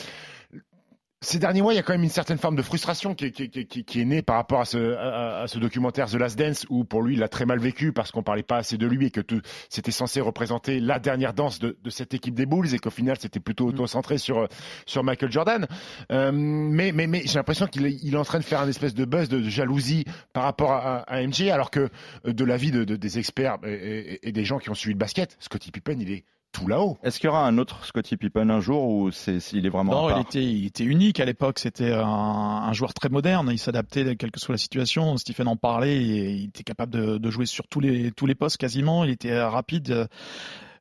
ces 1.21 1.39
derniers 1.39 1.63
mois, 1.63 1.73
il 1.73 1.77
y 1.77 1.79
a 1.79 1.83
quand 1.83 1.93
même 1.93 2.03
une 2.03 2.09
certaine 2.09 2.37
forme 2.37 2.55
de 2.55 2.61
frustration 2.61 3.15
qui, 3.15 3.31
qui, 3.31 3.49
qui, 3.49 3.65
qui 3.83 4.01
est 4.01 4.05
née 4.05 4.21
par 4.21 4.35
rapport 4.35 4.61
à 4.61 4.65
ce, 4.65 4.95
à, 4.95 5.47
ce, 5.47 5.57
documentaire 5.57 6.07
The 6.07 6.13
Last 6.13 6.37
Dance, 6.37 6.67
où 6.69 6.83
pour 6.83 7.01
lui, 7.01 7.15
il 7.15 7.23
a 7.23 7.27
très 7.27 7.47
mal 7.47 7.57
vécu 7.57 7.91
parce 7.91 8.11
qu'on 8.11 8.21
parlait 8.21 8.43
pas 8.43 8.57
assez 8.57 8.77
de 8.77 8.85
lui 8.85 9.07
et 9.07 9.09
que 9.09 9.21
c'était 9.67 9.91
censé 9.91 10.21
représenter 10.21 10.79
la 10.79 10.99
dernière 10.99 11.33
danse 11.33 11.57
de, 11.57 11.75
de, 11.83 11.89
cette 11.89 12.13
équipe 12.13 12.35
des 12.35 12.45
Bulls 12.45 12.71
et 12.75 12.77
qu'au 12.77 12.91
final, 12.91 13.17
c'était 13.19 13.39
plutôt 13.39 13.65
mm. 13.65 13.69
auto-centré 13.69 14.19
sur, 14.19 14.47
sur 14.85 15.03
Michael 15.03 15.31
Jordan. 15.31 15.67
Euh, 16.11 16.31
mais 16.31 16.91
mais, 16.91 17.07
mais 17.07 17.23
j'ai 17.25 17.35
l'impression 17.35 17.65
qu'il 17.65 17.87
est, 17.87 17.97
il 18.03 18.13
est 18.13 18.17
en 18.17 18.25
train 18.25 18.39
de 18.39 18.43
faire 18.43 18.61
un 18.61 18.69
espèce 18.69 18.93
de 18.93 19.05
buzz 19.05 19.27
de, 19.27 19.41
jalousie 19.41 20.05
par 20.33 20.43
rapport 20.43 20.71
à, 20.71 20.97
à, 20.99 21.25
MJ, 21.25 21.47
alors 21.49 21.71
que 21.71 21.89
euh, 22.27 22.33
de 22.33 22.45
l'avis 22.45 22.69
de, 22.69 22.83
des 22.83 23.17
experts 23.17 23.57
et, 23.65 24.19
et, 24.21 24.31
des 24.31 24.45
gens 24.45 24.59
qui 24.59 24.69
ont 24.69 24.75
suivi 24.75 24.93
le 24.93 24.99
basket, 24.99 25.35
Scottie 25.39 25.71
Pippen, 25.71 25.97
il 25.99 26.11
est 26.11 26.25
tout 26.57 26.67
là-haut. 26.67 26.97
Est-ce 27.03 27.19
qu'il 27.19 27.27
y 27.27 27.29
aura 27.29 27.45
un 27.45 27.57
autre 27.57 27.85
Scottie 27.85 28.17
Pippen 28.17 28.49
un 28.49 28.59
jour 28.59 28.87
ou 28.87 29.11
c'est 29.11 29.39
s'il 29.39 29.65
est 29.65 29.69
vraiment 29.69 30.09
Non, 30.09 30.17
il 30.17 30.21
était, 30.21 30.43
il 30.43 30.65
était 30.65 30.83
unique 30.83 31.19
à 31.19 31.25
l'époque. 31.25 31.59
C'était 31.59 31.93
un, 31.93 32.03
un, 32.03 32.73
joueur 32.73 32.93
très 32.93 33.09
moderne. 33.09 33.49
Il 33.51 33.59
s'adaptait 33.59 34.15
quelle 34.15 34.31
que 34.31 34.39
soit 34.39 34.53
la 34.53 34.59
situation. 34.59 35.17
Stephen 35.17 35.47
en 35.47 35.55
parlait. 35.55 36.03
il 36.03 36.45
était 36.45 36.63
capable 36.63 36.91
de, 36.91 37.17
de, 37.17 37.29
jouer 37.29 37.45
sur 37.45 37.67
tous 37.67 37.79
les 37.79 38.11
tous 38.11 38.25
les 38.25 38.35
postes 38.35 38.57
quasiment. 38.57 39.03
Il 39.03 39.11
était 39.11 39.41
rapide. 39.41 40.07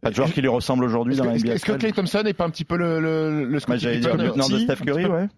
Pas 0.00 0.11
de 0.11 0.14
joueur 0.14 0.32
qui 0.32 0.40
lui 0.40 0.49
ressemble 0.49 0.84
aujourd'hui 0.84 1.17
dans 1.17 1.25
la 1.25 1.37
NBA. 1.37 1.55
Est-ce 1.55 1.64
que 1.64 1.73
Clay 1.73 1.93
Thompson 1.93 2.22
n'est 2.22 2.34
pas 2.34 2.44
un 2.44 2.50
petit 2.50 2.64
peu 2.64 2.76
le, 2.76 3.00
le, 3.00 3.44
le 3.44 3.61
Scottie 3.61 3.87
Pippen 3.87 4.00
dire 4.00 4.17
le 4.17 4.25
lieutenant 4.25 4.49
de 4.49 4.58
Steph 4.58 4.76
Curry, 4.76 5.06
ouais. 5.06 5.29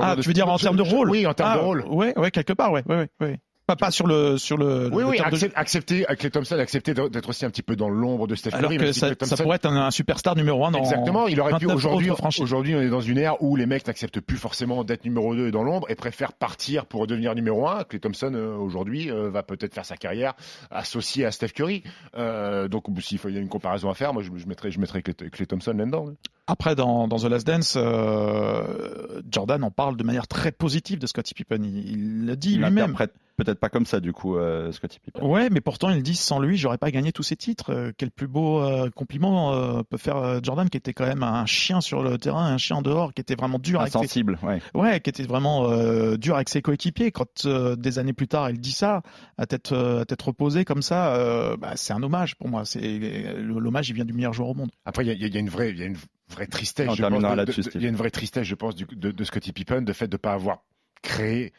Ah, 0.00 0.16
tu 0.20 0.28
veux 0.28 0.34
dire 0.34 0.48
en 0.48 0.58
termes 0.58 0.76
de 0.76 0.82
rôle 0.82 1.10
Oui, 1.10 1.26
en 1.26 1.34
termes 1.34 1.54
de 1.54 1.58
ah, 1.58 1.62
rôle. 1.62 1.84
Ouais, 1.88 2.16
ouais, 2.16 2.30
quelque 2.30 2.52
part, 2.52 2.72
ouais, 2.72 2.84
ouais, 2.88 3.08
ouais. 3.20 3.40
Pas, 3.72 3.86
pas 3.86 3.90
sur 3.90 4.06
le 4.06 4.38
sur 4.38 4.56
le. 4.56 4.90
Oui, 4.92 5.02
le 5.02 5.10
oui, 5.10 5.18
accepter, 5.20 5.56
accepter, 5.56 6.06
Clay 6.18 6.30
Thompson, 6.30 6.58
accepter 6.58 6.94
d'être 6.94 7.28
aussi 7.28 7.44
un 7.44 7.50
petit 7.50 7.62
peu 7.62 7.76
dans 7.76 7.88
l'ombre 7.88 8.26
de 8.26 8.34
Steph 8.34 8.50
Curry. 8.50 8.76
Alors 8.76 8.78
que 8.78 8.92
ça, 8.92 9.08
ça, 9.22 9.36
pourrait 9.36 9.56
être 9.56 9.66
un, 9.66 9.86
un, 9.86 9.90
superstar 9.90 10.36
numéro 10.36 10.64
un 10.66 10.70
dans. 10.70 10.78
Exactement, 10.78 11.26
il 11.28 11.40
aurait 11.40 11.58
pu 11.58 11.66
aujourd'hui. 11.66 12.10
Aujourd'hui, 12.40 12.74
on 12.74 12.80
est 12.80 12.88
dans 12.88 13.00
une 13.00 13.18
ère 13.18 13.42
où 13.42 13.56
les 13.56 13.66
mecs 13.66 13.86
n'acceptent 13.86 14.20
plus 14.20 14.36
forcément 14.36 14.84
d'être 14.84 15.04
numéro 15.04 15.34
2 15.34 15.50
dans 15.50 15.62
l'ombre 15.62 15.90
et 15.90 15.94
préfèrent 15.94 16.32
partir 16.32 16.86
pour 16.86 17.06
devenir 17.06 17.34
numéro 17.34 17.68
1. 17.68 17.84
Clay 17.84 18.00
Thompson 18.00 18.32
euh, 18.34 18.56
aujourd'hui 18.56 19.10
euh, 19.10 19.30
va 19.30 19.42
peut-être 19.42 19.74
faire 19.74 19.84
sa 19.84 19.96
carrière 19.96 20.34
associé 20.70 21.24
à 21.24 21.30
Steph 21.30 21.48
Curry. 21.48 21.82
Euh, 22.16 22.68
donc 22.68 22.84
s'il 23.00 23.18
y 23.30 23.36
a 23.36 23.40
une 23.40 23.48
comparaison 23.48 23.90
à 23.90 23.94
faire, 23.94 24.12
moi 24.12 24.22
je, 24.22 24.30
je 24.36 24.46
mettrais 24.46 24.70
je 24.70 24.80
mettrais 24.80 25.02
Clay, 25.02 25.14
Clay 25.14 25.46
Thompson 25.46 25.72
là-dedans. 25.72 26.10
Après, 26.46 26.74
dans, 26.74 27.06
dans 27.06 27.18
The 27.18 27.24
Last 27.24 27.46
Dance, 27.46 27.74
euh, 27.76 29.22
Jordan 29.30 29.62
en 29.62 29.70
parle 29.70 29.96
de 29.96 30.04
manière 30.04 30.26
très 30.26 30.52
positive 30.52 30.98
de 30.98 31.06
Scottie 31.06 31.34
Pippen. 31.34 31.62
Il 31.62 32.26
l'a 32.26 32.36
dit 32.36 32.56
lui-même 32.56 32.96
peut-être 33.36 33.58
pas 33.58 33.68
comme 33.68 33.86
ça 33.86 34.00
du 34.00 34.12
coup, 34.12 34.36
euh, 34.36 34.72
Scottie 34.72 35.00
Pippen. 35.00 35.24
Ouais, 35.24 35.50
mais 35.50 35.60
pourtant 35.60 35.90
il 35.90 36.02
dit 36.02 36.14
sans 36.14 36.38
lui, 36.38 36.56
j'aurais 36.56 36.78
pas 36.78 36.90
gagné 36.90 37.12
tous 37.12 37.22
ces 37.22 37.36
titres. 37.36 37.72
Euh, 37.72 37.92
quel 37.96 38.10
plus 38.10 38.28
beau 38.28 38.62
euh, 38.62 38.90
compliment 38.90 39.52
euh, 39.54 39.82
peut 39.82 39.96
faire 39.96 40.42
Jordan, 40.42 40.68
qui 40.68 40.76
était 40.76 40.92
quand 40.92 41.06
même 41.06 41.22
un 41.22 41.46
chien 41.46 41.80
sur 41.80 42.02
le 42.02 42.18
terrain, 42.18 42.46
un 42.46 42.58
chien 42.58 42.82
dehors, 42.82 43.12
qui 43.14 43.20
était 43.20 43.34
vraiment 43.34 43.58
dur, 43.58 43.80
insensible, 43.80 44.38
avec 44.42 44.62
ses... 44.62 44.78
ouais. 44.78 44.82
ouais, 44.82 45.00
qui 45.00 45.10
était 45.10 45.24
vraiment 45.24 45.68
dur 46.16 46.36
avec 46.36 46.48
ses 46.48 46.62
coéquipiers. 46.62 47.10
Quand 47.10 47.46
des 47.46 47.98
années 47.98 48.12
plus 48.12 48.28
tard, 48.28 48.50
il 48.50 48.60
dit 48.60 48.72
ça 48.72 49.02
à 49.38 49.46
tête 49.46 49.72
à 49.72 50.04
tête 50.04 50.22
reposée 50.22 50.64
comme 50.64 50.82
ça, 50.82 51.56
bah, 51.56 51.72
c'est 51.76 51.92
un 51.92 52.02
hommage 52.02 52.36
pour 52.36 52.48
moi. 52.48 52.64
C'est 52.64 52.98
l'hommage, 53.38 53.88
il 53.88 53.94
vient 53.94 54.04
du 54.04 54.12
meilleur 54.12 54.32
joueur 54.32 54.50
au 54.50 54.54
monde. 54.54 54.70
Après, 54.84 55.04
il 55.04 55.12
y, 55.12 55.28
y, 55.28 55.36
a 55.36 55.40
une 55.40 55.48
vraie, 55.48 55.70
il 55.70 55.78
y 55.78 55.82
a 55.82 55.86
une 55.86 55.96
vraie 56.32 56.46
tristesse. 56.46 56.88
Il 57.74 57.82
y 57.82 57.86
a 57.86 57.88
une 57.88 57.96
vraie 57.96 58.10
tristesse, 58.10 58.46
je 58.46 58.54
pense, 58.54 58.74
du, 58.74 58.86
de, 58.86 59.10
de 59.10 59.24
Scottie 59.24 59.52
Pippen, 59.52 59.82
de 59.82 59.92
fait 59.92 60.08
de 60.08 60.16
pas 60.16 60.32
avoir 60.32 60.62
créé 61.02 61.52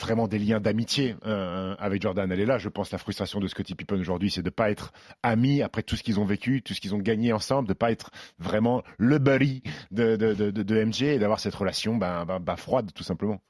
vraiment 0.00 0.26
des 0.26 0.38
liens 0.38 0.60
d'amitié 0.60 1.14
euh, 1.26 1.76
avec 1.78 2.02
Jordan. 2.02 2.30
Elle 2.32 2.40
est 2.40 2.46
là, 2.46 2.58
je 2.58 2.68
pense, 2.68 2.90
la 2.90 2.98
frustration 2.98 3.38
de 3.38 3.46
Scottie 3.46 3.74
Pippen 3.74 4.00
aujourd'hui, 4.00 4.30
c'est 4.30 4.42
de 4.42 4.50
pas 4.50 4.70
être 4.70 4.92
amis 5.22 5.62
après 5.62 5.82
tout 5.82 5.94
ce 5.94 6.02
qu'ils 6.02 6.18
ont 6.18 6.24
vécu, 6.24 6.62
tout 6.62 6.74
ce 6.74 6.80
qu'ils 6.80 6.94
ont 6.94 6.98
gagné 6.98 7.32
ensemble, 7.32 7.68
de 7.68 7.74
pas 7.74 7.92
être 7.92 8.10
vraiment 8.38 8.82
le 8.98 9.18
buddy 9.18 9.62
de, 9.90 10.16
de, 10.16 10.32
de, 10.32 10.50
de 10.50 10.84
MJ 10.84 11.02
et 11.02 11.18
d'avoir 11.18 11.38
cette 11.38 11.54
relation 11.54 11.96
ben, 11.96 12.24
ben, 12.24 12.40
ben, 12.40 12.56
froide, 12.56 12.90
tout 12.94 13.04
simplement 13.04 13.40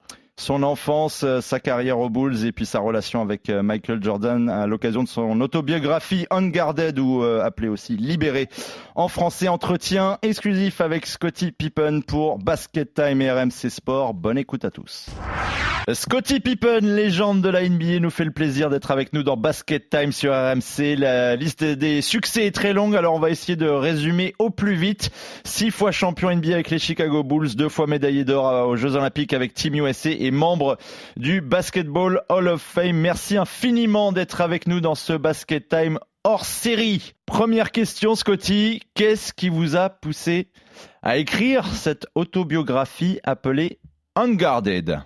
son 0.41 0.63
enfance, 0.63 1.23
euh, 1.23 1.41
sa 1.43 1.61
carrière 1.61 1.99
aux 1.99 2.09
Bulls 2.09 2.47
et 2.47 2.53
puis 2.53 2.65
sa 2.65 2.81
relation 2.81 3.21
avec 3.21 3.51
euh, 3.51 3.63
Michael 3.63 4.03
Jordan 4.03 4.49
à 4.49 4.67
l'occasion 4.67 5.03
de 5.03 5.09
son 5.09 5.39
autobiographie 5.43 6.27
Unguarded 6.31 6.99
ou 6.99 7.23
euh, 7.23 7.45
appelée 7.45 7.69
aussi 7.69 7.97
Libéré 7.97 8.49
en 8.95 9.09
français. 9.09 9.49
Entretien 9.49 10.19
exclusif 10.23 10.81
avec 10.81 11.07
Scotty 11.07 11.53
Pippen 11.53 12.01
pour 12.01 12.39
Basket 12.39 12.95
Time 12.95 13.21
et 13.21 13.31
RMC 13.31 13.69
Sport. 13.69 14.15
Bonne 14.15 14.39
écoute 14.39 14.65
à 14.65 14.71
tous. 14.71 15.11
Scotty 15.93 16.41
Pippen, 16.41 16.81
légende 16.81 17.43
de 17.43 17.49
la 17.49 17.69
NBA, 17.69 18.01
nous 18.01 18.11
fait 18.11 18.25
le 18.25 18.31
plaisir 18.31 18.71
d'être 18.71 18.91
avec 18.91 19.13
nous 19.13 19.23
dans 19.23 19.37
Basket 19.37 19.91
Time 19.91 20.13
sur 20.13 20.33
RMC. 20.33 20.97
La 20.97 21.37
liste 21.37 21.65
des 21.65 22.01
succès 22.01 22.47
est 22.47 22.55
très 22.55 22.73
longue, 22.73 22.95
alors 22.95 23.15
on 23.15 23.19
va 23.19 23.31
essayer 23.31 23.57
de 23.57 23.67
résumer 23.67 24.35
au 24.39 24.51
plus 24.51 24.75
vite. 24.75 25.11
Six 25.45 25.71
fois 25.71 25.91
champion 25.91 26.35
NBA 26.35 26.53
avec 26.53 26.71
les 26.71 26.79
Chicago 26.79 27.25
Bulls, 27.25 27.57
deux 27.57 27.69
fois 27.69 27.87
médaillé 27.87 28.25
d'or 28.25 28.69
aux 28.69 28.77
Jeux 28.77 28.95
Olympiques 28.95 29.33
avec 29.33 29.55
Team 29.55 29.75
USA 29.75 30.11
et 30.11 30.30
membre 30.31 30.79
du 31.17 31.41
Basketball 31.41 32.23
Hall 32.29 32.49
of 32.49 32.63
Fame. 32.63 32.97
Merci 32.97 33.37
infiniment 33.37 34.13
d'être 34.13 34.41
avec 34.41 34.67
nous 34.67 34.81
dans 34.81 34.95
ce 34.95 35.13
Basket 35.13 35.69
Time 35.69 35.99
hors 36.25 36.45
série. 36.45 37.15
Première 37.27 37.73
question, 37.73 38.15
Scotty. 38.15 38.83
Qu'est-ce 38.95 39.33
qui 39.33 39.49
vous 39.49 39.77
a 39.77 39.91
poussé 39.91 40.49
à 41.03 41.17
écrire 41.17 41.67
cette 41.67 42.07
autobiographie 42.15 43.21
appelée 43.25 43.79
Unguarded? 44.17 45.01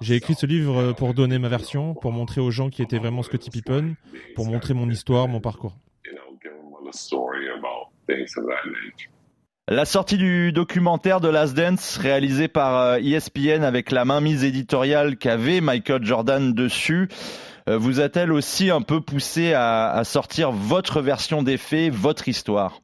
J'ai 0.00 0.16
écrit 0.16 0.34
ce 0.34 0.46
livre 0.46 0.92
pour 0.92 1.14
donner 1.14 1.38
ma 1.38 1.48
version, 1.48 1.94
pour 1.94 2.12
montrer 2.12 2.40
aux 2.40 2.50
gens 2.50 2.68
qui 2.68 2.82
étaient 2.82 2.98
vraiment 2.98 3.22
Scotty 3.22 3.50
Pippen, 3.50 3.94
pour 4.34 4.46
montrer 4.46 4.74
mon 4.74 4.90
histoire, 4.90 5.28
mon 5.28 5.40
parcours. 5.40 5.76
La 9.68 9.84
sortie 9.84 10.16
du 10.16 10.52
documentaire 10.52 11.20
de 11.20 11.28
Last 11.28 11.54
Dance 11.54 11.96
réalisé 11.96 12.46
par 12.46 12.98
ESPN 12.98 13.38
euh, 13.48 13.58
e 13.58 13.64
avec 13.64 13.90
la 13.90 14.04
mainmise 14.04 14.44
éditoriale 14.44 15.16
qu'avait 15.16 15.60
Michael 15.60 16.04
Jordan 16.04 16.52
dessus 16.52 17.08
euh, 17.68 17.76
vous 17.76 17.98
a-t-elle 17.98 18.32
aussi 18.32 18.70
un 18.70 18.80
peu 18.80 19.00
poussé 19.00 19.54
à, 19.54 19.90
à 19.90 20.04
sortir 20.04 20.52
votre 20.52 21.02
version 21.02 21.42
des 21.42 21.56
faits, 21.56 21.92
votre 21.92 22.28
histoire? 22.28 22.80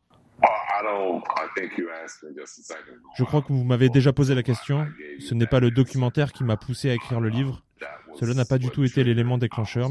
Je 3.15 3.23
crois 3.23 3.43
que 3.43 3.53
vous 3.53 3.63
m'avez 3.63 3.89
déjà 3.89 4.13
posé 4.13 4.35
la 4.35 4.43
question. 4.43 4.85
Ce 5.21 5.35
n'est 5.35 5.47
pas 5.47 5.61
le 5.61 5.71
documentaire 5.71 6.33
qui 6.33 6.43
m'a 6.43 6.57
poussé 6.57 6.91
à 6.91 6.95
écrire 6.95 7.21
le 7.21 7.29
livre. 7.29 7.63
Cela 8.19 8.35
n'a 8.35 8.45
pas 8.45 8.59
du 8.59 8.71
tout 8.71 8.83
été 8.83 9.05
l'élément 9.05 9.39
déclencheur. 9.39 9.91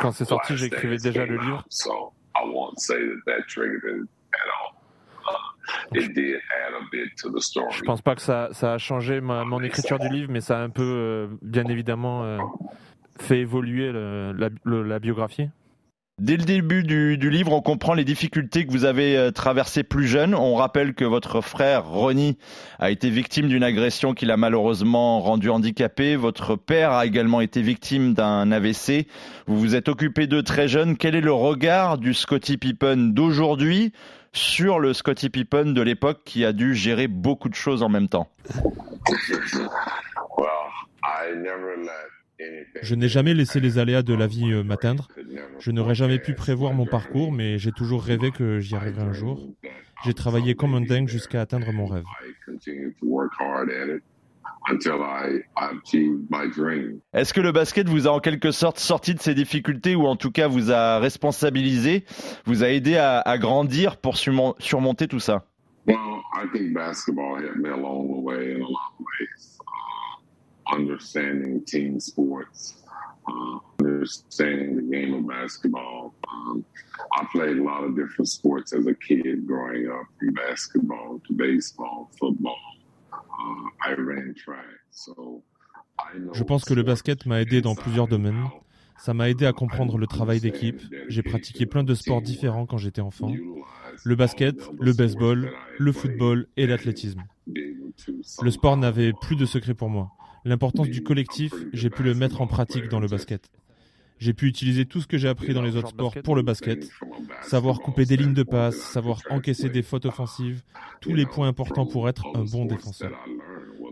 Quand 0.00 0.12
c'est 0.12 0.26
sorti, 0.26 0.56
j'écrivais 0.56 0.98
déjà 0.98 1.26
le 1.26 1.38
livre. 1.38 1.66
Je 7.70 7.82
pense 7.82 8.02
pas 8.02 8.14
que 8.14 8.22
ça, 8.22 8.48
ça 8.52 8.74
a 8.74 8.78
changé 8.78 9.20
ma, 9.20 9.44
mon 9.44 9.62
écriture 9.62 9.98
du 9.98 10.08
livre, 10.08 10.30
mais 10.30 10.40
ça 10.40 10.58
a 10.58 10.62
un 10.62 10.70
peu, 10.70 10.82
euh, 10.82 11.26
bien 11.42 11.64
évidemment, 11.66 12.24
euh, 12.24 12.38
fait 13.18 13.40
évoluer 13.40 13.92
le, 13.92 14.32
la, 14.32 14.48
le, 14.64 14.82
la 14.82 14.98
biographie. 14.98 15.48
Dès 16.18 16.36
le 16.36 16.44
début 16.44 16.82
du, 16.82 17.16
du, 17.16 17.30
livre, 17.30 17.52
on 17.52 17.62
comprend 17.62 17.94
les 17.94 18.04
difficultés 18.04 18.66
que 18.66 18.70
vous 18.70 18.84
avez 18.84 19.16
euh, 19.16 19.30
traversées 19.30 19.82
plus 19.82 20.06
jeune. 20.06 20.34
On 20.34 20.54
rappelle 20.54 20.92
que 20.92 21.06
votre 21.06 21.40
frère 21.40 21.86
Ronnie 21.86 22.36
a 22.78 22.90
été 22.90 23.08
victime 23.08 23.48
d'une 23.48 23.64
agression 23.64 24.12
qui 24.12 24.26
l'a 24.26 24.36
malheureusement 24.36 25.20
rendu 25.20 25.48
handicapé. 25.48 26.14
Votre 26.16 26.54
père 26.54 26.92
a 26.92 27.06
également 27.06 27.40
été 27.40 27.62
victime 27.62 28.12
d'un 28.12 28.52
AVC. 28.52 29.08
Vous 29.46 29.58
vous 29.58 29.74
êtes 29.74 29.88
occupé 29.88 30.26
d'eux 30.26 30.42
très 30.42 30.68
jeune. 30.68 30.98
Quel 30.98 31.14
est 31.14 31.22
le 31.22 31.32
regard 31.32 31.96
du 31.96 32.12
Scotty 32.12 32.58
Pippen 32.58 33.14
d'aujourd'hui 33.14 33.94
sur 34.34 34.80
le 34.80 34.92
Scotty 34.92 35.30
Pippen 35.30 35.72
de 35.72 35.80
l'époque 35.80 36.20
qui 36.26 36.44
a 36.44 36.52
dû 36.52 36.74
gérer 36.74 37.08
beaucoup 37.08 37.48
de 37.48 37.54
choses 37.54 37.82
en 37.82 37.88
même 37.88 38.08
temps? 38.08 38.28
Je 42.82 42.94
n'ai 42.94 43.08
jamais 43.08 43.34
laissé 43.34 43.60
les 43.60 43.78
aléas 43.78 44.02
de 44.02 44.14
la 44.14 44.26
vie 44.26 44.52
euh, 44.52 44.62
m'atteindre. 44.62 45.08
Je 45.58 45.70
n'aurais 45.70 45.94
jamais 45.94 46.18
pu 46.18 46.34
prévoir 46.34 46.72
mon 46.72 46.86
parcours, 46.86 47.32
mais 47.32 47.58
j'ai 47.58 47.72
toujours 47.72 48.02
rêvé 48.02 48.30
que 48.30 48.60
j'y 48.60 48.74
arriverais 48.74 49.04
un 49.04 49.12
jour. 49.12 49.48
J'ai 50.04 50.14
travaillé 50.14 50.54
comme 50.54 50.74
un 50.74 50.80
dingue 50.80 51.08
jusqu'à 51.08 51.40
atteindre 51.42 51.72
mon 51.72 51.86
rêve. 51.86 52.04
Est-ce 57.12 57.34
que 57.34 57.40
le 57.40 57.52
basket 57.52 57.88
vous 57.88 58.06
a 58.06 58.10
en 58.10 58.20
quelque 58.20 58.50
sorte 58.50 58.78
sorti 58.78 59.14
de 59.14 59.20
ces 59.20 59.34
difficultés 59.34 59.94
ou 59.94 60.06
en 60.06 60.16
tout 60.16 60.30
cas 60.30 60.48
vous 60.48 60.70
a 60.70 60.98
responsabilisé, 60.98 62.04
vous 62.46 62.62
a 62.64 62.68
aidé 62.68 62.96
à, 62.96 63.20
à 63.20 63.38
grandir 63.38 63.96
pour 63.96 64.16
surmonter 64.16 65.08
tout 65.08 65.20
ça? 65.20 65.44
Understanding 71.02 71.64
team 71.64 72.00
sports, 72.00 72.74
uh, 73.28 73.58
understanding 73.80 74.76
the 74.76 74.82
game 74.82 75.14
of 75.14 75.26
basketball. 75.26 76.14
Um, 76.28 76.64
I 77.12 77.26
played 77.32 77.58
a 77.58 77.62
lot 77.62 77.84
of 77.84 77.96
different 77.96 78.28
sports 78.28 78.72
as 78.72 78.86
a 78.86 78.94
kid 78.94 79.46
growing 79.46 79.90
up, 79.90 80.06
from 80.18 80.34
basketball 80.34 81.20
to 81.26 81.34
baseball, 81.34 82.10
football. 82.18 82.58
Uh, 83.12 83.68
I 83.84 83.94
ran 83.94 84.34
track, 84.36 84.64
so 84.90 85.42
Je 86.34 86.42
pense 86.42 86.64
que 86.64 86.74
le 86.74 86.82
basket 86.82 87.26
m'a 87.26 87.40
aidé 87.40 87.60
dans 87.60 87.74
plusieurs 87.74 88.08
domaines. 88.08 88.48
Ça 88.98 89.14
m'a 89.14 89.28
aidé 89.28 89.46
à 89.46 89.52
comprendre 89.52 89.98
le 89.98 90.06
travail 90.06 90.40
d'équipe. 90.40 90.80
J'ai 91.08 91.22
pratiqué 91.22 91.66
plein 91.66 91.82
de 91.82 91.94
sports 91.94 92.22
différents 92.22 92.66
quand 92.66 92.78
j'étais 92.78 93.00
enfant. 93.00 93.32
Le 94.04 94.14
basket, 94.16 94.56
le 94.80 94.92
baseball, 94.92 95.52
le 95.78 95.92
football 95.92 96.46
et 96.56 96.66
l'athlétisme. 96.66 97.22
Le 97.56 98.50
sport 98.50 98.76
n'avait 98.76 99.12
plus 99.12 99.36
de 99.36 99.44
secret 99.44 99.74
pour 99.74 99.90
moi. 99.90 100.12
L'importance 100.44 100.88
du 100.88 101.02
collectif, 101.02 101.52
j'ai 101.72 101.90
pu 101.90 102.02
le 102.02 102.14
mettre 102.14 102.40
en 102.40 102.46
pratique 102.46 102.88
dans 102.88 102.98
le 102.98 103.06
basket. 103.06 103.48
J'ai 104.18 104.34
pu 104.34 104.46
utiliser 104.46 104.86
tout 104.86 105.00
ce 105.00 105.06
que 105.06 105.18
j'ai 105.18 105.28
appris 105.28 105.54
dans 105.54 105.62
les 105.62 105.76
autres 105.76 105.88
sports 105.88 106.14
pour 106.22 106.36
le 106.36 106.42
basket, 106.42 106.88
savoir 107.42 107.80
couper 107.80 108.04
des 108.04 108.16
lignes 108.16 108.34
de 108.34 108.42
passe, 108.42 108.76
savoir 108.76 109.20
encaisser 109.30 109.68
des 109.68 109.82
fautes 109.82 110.06
offensives, 110.06 110.62
tous 111.00 111.14
les 111.14 111.26
points 111.26 111.48
importants 111.48 111.86
pour 111.86 112.08
être 112.08 112.26
un 112.34 112.44
bon 112.44 112.64
défenseur. 112.64 113.12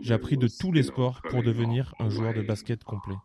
J'ai 0.01 0.13
appris 0.13 0.37
de 0.37 0.47
tous 0.47 0.71
les 0.71 0.83
sports 0.83 1.21
pour 1.29 1.43
devenir 1.43 1.93
un 1.99 2.09
joueur 2.09 2.33
de 2.33 2.41
basket 2.41 2.83
complet. 2.83 3.15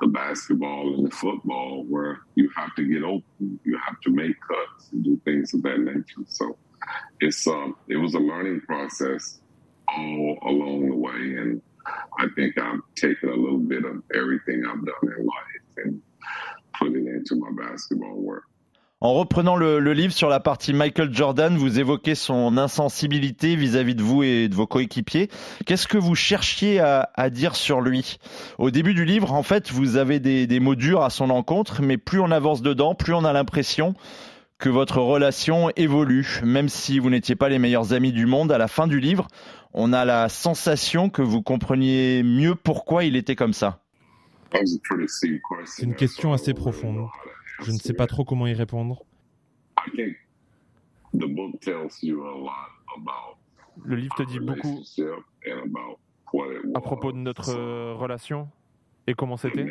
The 0.00 0.08
basketball 0.08 0.94
and 0.94 1.06
the 1.06 1.14
football 1.14 1.84
where 1.88 2.18
you 2.34 2.50
have 2.56 2.74
to 2.76 2.86
get 2.86 3.02
open, 3.02 3.60
you 3.64 3.78
have 3.86 4.00
to 4.02 4.10
make 4.10 4.36
cuts 4.40 4.90
and 4.92 5.04
do 5.04 5.20
things 5.24 5.54
of 5.54 5.62
that 5.62 5.78
nature. 5.78 6.24
So 6.26 6.56
it's 7.20 7.46
um 7.46 7.76
it 7.88 7.96
was 7.96 8.14
a 8.14 8.18
learning 8.18 8.60
process 8.62 9.40
all 9.88 10.38
along 10.42 10.88
the 10.90 10.96
way 10.96 11.36
and 11.40 11.62
I 12.18 12.26
think 12.34 12.58
I've 12.58 12.80
taken 12.96 13.28
a 13.28 13.34
little 13.34 13.58
bit 13.58 13.84
of 13.84 14.02
everything 14.14 14.64
I've 14.66 14.84
done 14.84 15.14
in 15.18 15.26
life 15.26 15.84
and 15.84 16.02
put 16.78 16.92
it 16.92 17.06
into 17.06 17.36
my 17.36 17.50
basketball 17.56 18.16
work. 18.16 18.44
En 19.04 19.12
reprenant 19.12 19.54
le, 19.56 19.92
livre 19.92 20.14
sur 20.14 20.30
la 20.30 20.40
partie 20.40 20.72
Michael 20.72 21.12
Jordan, 21.12 21.58
vous 21.58 21.78
évoquez 21.78 22.14
son 22.14 22.56
insensibilité 22.56 23.54
vis-à-vis 23.54 23.94
de 23.94 24.02
vous 24.02 24.22
et 24.22 24.48
de 24.48 24.54
vos 24.54 24.66
coéquipiers. 24.66 25.28
Qu'est-ce 25.66 25.86
que 25.86 25.98
vous 25.98 26.14
cherchiez 26.14 26.80
à, 26.80 27.28
dire 27.28 27.54
sur 27.54 27.82
lui? 27.82 28.16
Au 28.56 28.70
début 28.70 28.94
du 28.94 29.04
livre, 29.04 29.34
en 29.34 29.42
fait, 29.42 29.70
vous 29.70 29.98
avez 29.98 30.20
des 30.20 30.58
mots 30.58 30.74
durs 30.74 31.02
à 31.02 31.10
son 31.10 31.28
encontre, 31.28 31.82
mais 31.82 31.98
plus 31.98 32.18
on 32.18 32.30
avance 32.30 32.62
dedans, 32.62 32.94
plus 32.94 33.12
on 33.12 33.26
a 33.26 33.34
l'impression 33.34 33.94
que 34.56 34.70
votre 34.70 35.02
relation 35.02 35.68
évolue. 35.76 36.40
Même 36.42 36.70
si 36.70 36.98
vous 36.98 37.10
n'étiez 37.10 37.36
pas 37.36 37.50
les 37.50 37.58
meilleurs 37.58 37.92
amis 37.92 38.12
du 38.12 38.24
monde, 38.24 38.50
à 38.52 38.56
la 38.56 38.68
fin 38.68 38.86
du 38.86 39.00
livre, 39.00 39.28
on 39.74 39.92
a 39.92 40.06
la 40.06 40.30
sensation 40.30 41.10
que 41.10 41.20
vous 41.20 41.42
compreniez 41.42 42.22
mieux 42.22 42.54
pourquoi 42.54 43.04
il 43.04 43.16
était 43.16 43.36
comme 43.36 43.52
ça. 43.52 43.80
C'est 45.66 45.82
une 45.82 45.94
question 45.94 46.32
assez 46.32 46.54
profonde. 46.54 47.06
Je 47.64 47.72
ne 47.72 47.78
sais 47.78 47.94
pas 47.94 48.06
trop 48.06 48.24
comment 48.24 48.46
y 48.46 48.54
répondre. 48.54 49.04
Le 53.84 53.96
livre 53.96 54.14
te 54.16 54.22
dit 54.22 54.38
beaucoup 54.38 54.82
à 56.74 56.80
propos 56.80 57.12
de 57.12 57.18
notre 57.18 57.50
euh, 57.50 57.94
relation 57.94 58.48
et 59.06 59.14
comment 59.14 59.36
c'était. 59.36 59.66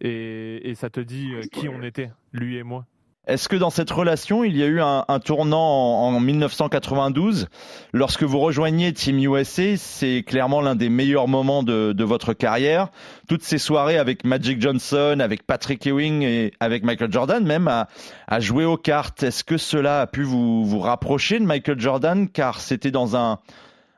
Et, 0.00 0.70
et 0.70 0.74
ça 0.74 0.90
te 0.90 1.00
dit 1.00 1.32
euh, 1.34 1.42
qui 1.42 1.68
on 1.68 1.82
était, 1.82 2.10
lui 2.32 2.56
et 2.56 2.62
moi? 2.62 2.86
Est-ce 3.26 3.48
que 3.48 3.56
dans 3.56 3.70
cette 3.70 3.90
relation, 3.90 4.44
il 4.44 4.54
y 4.54 4.62
a 4.62 4.66
eu 4.66 4.82
un, 4.82 5.04
un 5.08 5.18
tournant 5.18 5.58
en, 5.58 6.14
en, 6.14 6.20
1992 6.20 7.48
Lorsque 7.94 8.22
vous 8.22 8.38
rejoignez 8.38 8.92
Team 8.92 9.18
USA, 9.18 9.78
c'est 9.78 10.22
clairement 10.26 10.60
l'un 10.60 10.74
des 10.74 10.90
meilleurs 10.90 11.26
moments 11.26 11.62
de, 11.62 11.92
de, 11.92 12.04
votre 12.04 12.34
carrière. 12.34 12.88
Toutes 13.26 13.42
ces 13.42 13.56
soirées 13.56 13.96
avec 13.96 14.24
Magic 14.24 14.60
Johnson, 14.60 15.16
avec 15.20 15.46
Patrick 15.46 15.86
Ewing 15.86 16.22
et 16.22 16.52
avec 16.60 16.84
Michael 16.84 17.10
Jordan 17.10 17.46
même 17.46 17.66
à, 17.66 17.88
à 18.26 18.40
jouer 18.40 18.66
aux 18.66 18.76
cartes. 18.76 19.22
Est-ce 19.22 19.42
que 19.42 19.56
cela 19.56 20.02
a 20.02 20.06
pu 20.06 20.22
vous, 20.22 20.66
vous 20.66 20.80
rapprocher 20.80 21.38
de 21.38 21.46
Michael 21.46 21.80
Jordan? 21.80 22.28
Car 22.28 22.60
c'était 22.60 22.90
dans 22.90 23.16
un, 23.16 23.38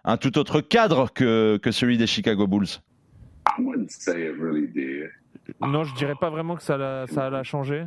un 0.05 0.17
tout 0.19 0.39
autre 0.39 0.61
cadre 0.61 1.13
que, 1.13 1.59
que 1.61 1.73
celui 1.73 1.99
des 1.99 2.07
Chicago 2.07 2.47
Bulls 2.47 2.81
Non, 5.61 5.83
je 5.83 5.95
dirais 5.97 6.15
pas 6.21 6.31
vraiment 6.31 6.55
que 6.55 6.63
ça 6.63 6.77
l'a, 6.77 7.07
ça 7.09 7.29
l'a 7.29 7.43
changé. 7.43 7.85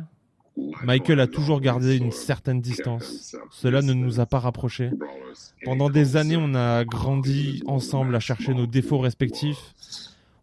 Michael 0.84 1.20
a 1.20 1.26
toujours 1.26 1.60
gardé 1.60 1.96
une 1.96 2.12
certaine 2.12 2.60
distance. 2.60 3.36
Cela 3.50 3.82
ne 3.82 3.92
nous 3.92 4.20
a 4.20 4.26
pas 4.26 4.38
rapprochés. 4.38 4.90
Pendant 5.64 5.90
des 5.90 6.16
années, 6.16 6.36
on 6.38 6.54
a 6.54 6.84
grandi 6.84 7.62
ensemble 7.66 8.14
à 8.14 8.20
chercher 8.20 8.54
nos 8.54 8.66
défauts 8.66 8.98
respectifs. 8.98 9.74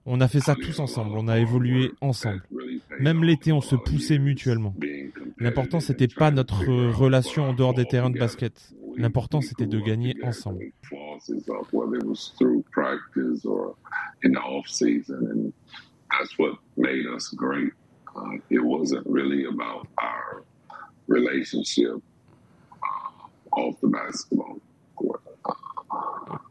On 0.05 0.21
a 0.21 0.27
fait 0.29 0.39
ça 0.39 0.55
tous 0.55 0.79
ensemble, 0.79 1.17
on 1.17 1.27
a 1.27 1.37
évolué 1.37 1.91
ensemble. 1.99 2.41
Même 2.99 3.23
l'été, 3.23 3.51
on 3.51 3.59
se 3.59 3.75
poussait 3.75 4.19
mutuellement. 4.19 4.73
L'important, 5.37 5.81
c'était 5.81 6.07
pas 6.07 6.31
notre 6.31 6.65
relation 6.65 7.49
en 7.49 7.53
dehors 7.53 7.73
des 7.73 7.85
terrains 7.85 8.09
de 8.09 8.17
basket. 8.17 8.73
L'important, 8.95 9.41
c'était 9.41 9.67
de 9.67 9.79
gagner 9.79 10.15
ensemble. 10.23 10.71
It 18.49 18.63
wasn't 18.63 19.05
really 19.05 19.45
about 19.45 19.87
our 19.97 20.43
relationship 21.07 22.01
off 23.51 23.75
the 23.81 23.87
basketball 23.87 24.59
court. 24.95 25.21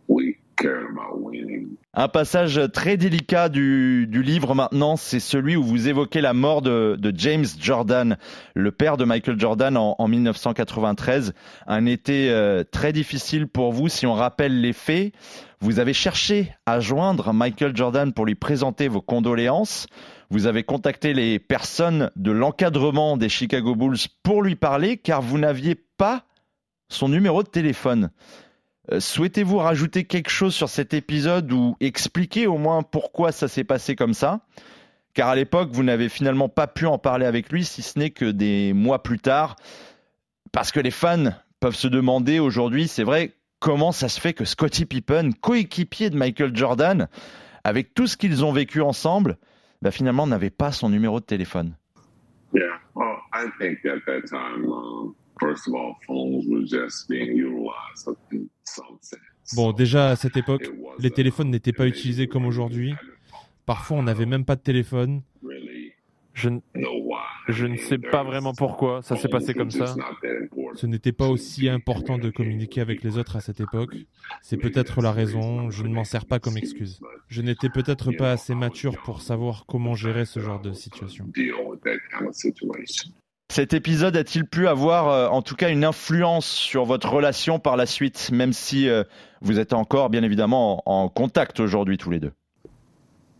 We 0.08 0.36
cared 0.56 0.90
about 0.90 1.20
winning. 1.20 1.76
Un 1.98 2.08
passage 2.08 2.60
très 2.74 2.98
délicat 2.98 3.48
du, 3.48 4.06
livre 4.06 4.54
maintenant, 4.54 4.96
c'est 4.96 5.20
celui 5.20 5.56
où 5.56 5.62
vous 5.62 5.88
évoquez 5.88 6.20
la 6.20 6.34
mort 6.34 6.60
de, 6.60 6.98
James 7.14 7.46
Jordan, 7.58 8.18
le 8.54 8.70
père 8.70 8.98
de 8.98 9.04
Michael 9.04 9.40
Jordan 9.40 9.76
en, 9.78 9.94
en 9.98 10.08
1993. 10.08 11.32
Un 11.66 11.86
été 11.86 12.30
euh, 12.30 12.64
très 12.70 12.92
difficile 12.92 13.46
pour 13.46 13.72
vous 13.72 13.88
si 13.88 14.06
on 14.06 14.12
rappelle 14.12 14.60
les 14.60 14.74
faits. 14.74 15.12
Vous 15.60 15.78
avez 15.78 15.94
cherché 15.94 16.52
à 16.66 16.80
joindre 16.80 17.32
Michael 17.32 17.74
Jordan 17.74 18.12
pour 18.12 18.26
lui 18.26 18.34
présenter 18.34 18.88
vos 18.88 19.00
condoléances. 19.00 19.86
Vous 20.30 20.46
avez 20.46 20.64
contacté 20.64 21.14
les 21.14 21.38
personnes 21.38 22.10
de 22.16 22.32
l'encadrement 22.32 23.16
des 23.16 23.28
Chicago 23.28 23.76
Bulls 23.76 23.96
pour 24.22 24.42
lui 24.42 24.56
parler 24.56 24.96
car 24.96 25.22
vous 25.22 25.38
n'aviez 25.38 25.74
pas 25.74 26.24
son 26.88 27.08
numéro 27.08 27.42
de 27.42 27.48
téléphone. 27.48 28.10
Euh, 28.92 29.00
souhaitez-vous 29.00 29.58
rajouter 29.58 30.04
quelque 30.04 30.30
chose 30.30 30.54
sur 30.54 30.68
cet 30.68 30.94
épisode 30.94 31.52
ou 31.52 31.76
expliquer 31.80 32.46
au 32.46 32.58
moins 32.58 32.82
pourquoi 32.82 33.32
ça 33.32 33.48
s'est 33.48 33.64
passé 33.64 33.94
comme 33.94 34.14
ça? 34.14 34.40
Car 35.14 35.28
à 35.28 35.36
l'époque, 35.36 35.70
vous 35.72 35.82
n'avez 35.82 36.08
finalement 36.08 36.48
pas 36.48 36.66
pu 36.66 36.86
en 36.86 36.98
parler 36.98 37.24
avec 37.24 37.50
lui, 37.50 37.64
si 37.64 37.82
ce 37.82 37.98
n'est 37.98 38.10
que 38.10 38.26
des 38.26 38.72
mois 38.72 39.02
plus 39.02 39.18
tard. 39.18 39.56
Parce 40.52 40.72
que 40.72 40.80
les 40.80 40.90
fans 40.90 41.32
peuvent 41.60 41.74
se 41.74 41.88
demander 41.88 42.38
aujourd'hui, 42.38 42.86
c'est 42.86 43.02
vrai, 43.02 43.32
comment 43.60 43.92
ça 43.92 44.08
se 44.08 44.20
fait 44.20 44.34
que 44.34 44.44
Scottie 44.44 44.86
Pippen, 44.86 45.30
coéquipier 45.40 46.10
de 46.10 46.16
Michael 46.16 46.54
Jordan, 46.54 47.08
avec 47.64 47.94
tout 47.94 48.06
ce 48.06 48.16
qu'ils 48.16 48.44
ont 48.44 48.52
vécu 48.52 48.82
ensemble, 48.82 49.38
bah, 49.82 49.90
finalement 49.90 50.26
n'avait 50.26 50.50
pas 50.50 50.72
son 50.72 50.88
numéro 50.88 51.20
de 51.20 51.24
téléphone 51.24 51.76
Yeah, 52.52 52.80
well, 52.94 53.16
I 53.32 53.48
think 53.58 53.84
at 53.84 54.00
that 54.06 54.22
time, 54.28 54.64
first 55.40 55.68
of 55.68 55.74
all, 55.74 55.96
phones 56.06 56.46
were 56.48 56.64
just 56.64 57.08
being 57.08 57.36
utilized 57.36 58.08
in 58.32 58.48
some 58.64 58.98
sense. 59.02 59.20
Bon, 59.54 59.72
déjà 59.72 60.10
à 60.10 60.16
cette 60.16 60.36
époque, 60.36 60.70
les 60.98 61.10
téléphones 61.10 61.50
n'étaient 61.50 61.72
pas 61.72 61.86
utilisés 61.86 62.26
comme 62.26 62.46
aujourd'hui. 62.46 62.94
Parfois, 63.64 63.98
on 63.98 64.02
n'avait 64.04 64.26
même 64.26 64.44
pas 64.44 64.56
de 64.56 64.60
téléphone. 64.60 65.22
Je, 66.34 66.48
je 67.48 67.66
ne 67.66 67.76
sais 67.76 67.98
pas 67.98 68.22
vraiment 68.22 68.52
pourquoi 68.52 69.02
ça 69.02 69.16
s'est 69.16 69.28
passé 69.28 69.54
comme 69.54 69.70
ça. 69.70 69.94
Ce 70.74 70.86
n'était 70.86 71.12
pas 71.12 71.28
aussi 71.28 71.68
important 71.68 72.18
de 72.18 72.30
communiquer 72.30 72.80
avec 72.80 73.02
les 73.02 73.18
autres 73.18 73.36
à 73.36 73.40
cette 73.40 73.60
époque. 73.60 73.94
C'est 74.42 74.56
peut-être 74.56 75.00
la 75.00 75.12
raison, 75.12 75.70
je 75.70 75.84
ne 75.84 75.94
m'en 75.94 76.04
sers 76.04 76.26
pas 76.26 76.38
comme 76.38 76.56
excuse. 76.56 77.00
Je 77.28 77.42
n'étais 77.42 77.68
peut-être 77.68 78.12
pas 78.12 78.32
assez 78.32 78.54
mature 78.54 79.00
pour 79.04 79.22
savoir 79.22 79.64
comment 79.66 79.94
gérer 79.94 80.24
ce 80.24 80.40
genre 80.40 80.60
de 80.60 80.72
situation. 80.72 81.26
Cet 83.48 83.74
épisode 83.74 84.16
a-t-il 84.16 84.44
pu 84.44 84.66
avoir 84.66 85.08
euh, 85.08 85.28
en 85.28 85.40
tout 85.40 85.54
cas 85.54 85.70
une 85.70 85.84
influence 85.84 86.46
sur 86.46 86.84
votre 86.84 87.08
relation 87.08 87.60
par 87.60 87.76
la 87.76 87.86
suite, 87.86 88.30
même 88.32 88.52
si 88.52 88.88
euh, 88.88 89.04
vous 89.40 89.60
êtes 89.60 89.72
encore 89.72 90.10
bien 90.10 90.24
évidemment 90.24 90.82
en, 90.84 91.04
en 91.04 91.08
contact 91.08 91.60
aujourd'hui 91.60 91.96
tous 91.96 92.10
les 92.10 92.18
deux? 92.18 92.32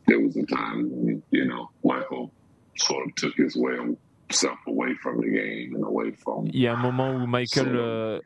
There 0.06 0.20
was 0.20 0.36
a 0.38 0.46
time 0.46 1.20
you 1.32 1.44
know, 1.44 1.68
Michael 1.82 2.30
sort 2.78 3.00
of 3.06 3.14
took 3.16 3.34
his 3.38 3.56
way 3.56 3.74
himself 3.76 4.58
away 4.66 4.94
from 5.02 5.20
the 5.20 5.26
game 5.30 5.76
and 5.76 5.84
away 5.84 6.12
from 6.12 6.46
Il 6.52 6.60
y 6.60 6.66
a 6.66 6.74
un 6.74 6.76
moment 6.80 7.14
où 7.14 7.26
Michael 7.26 7.68
euh, 7.74 8.20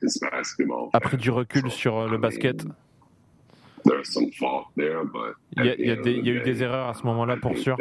a 0.92 1.00
pris 1.00 1.16
du 1.16 1.30
recul 1.30 1.70
sur 1.70 1.98
euh, 1.98 2.08
le 2.08 2.18
basket. 2.18 2.64
There's 3.84 4.08
some 4.12 4.30
fault 4.38 4.66
there, 4.76 5.04
but 5.04 5.34
Il 5.56 5.64
y 5.64 5.68
a, 5.70 5.74
il 5.78 5.86
y 5.86 5.90
a 5.90 5.96
des- 5.96 6.12
il 6.12 6.26
y 6.26 6.30
a 6.30 6.34
eu 6.34 6.40
des 6.42 6.62
erreurs 6.62 6.88
à 6.88 6.94
ce 6.94 7.02
moment-là 7.04 7.36
pour 7.38 7.56
sûr, 7.56 7.76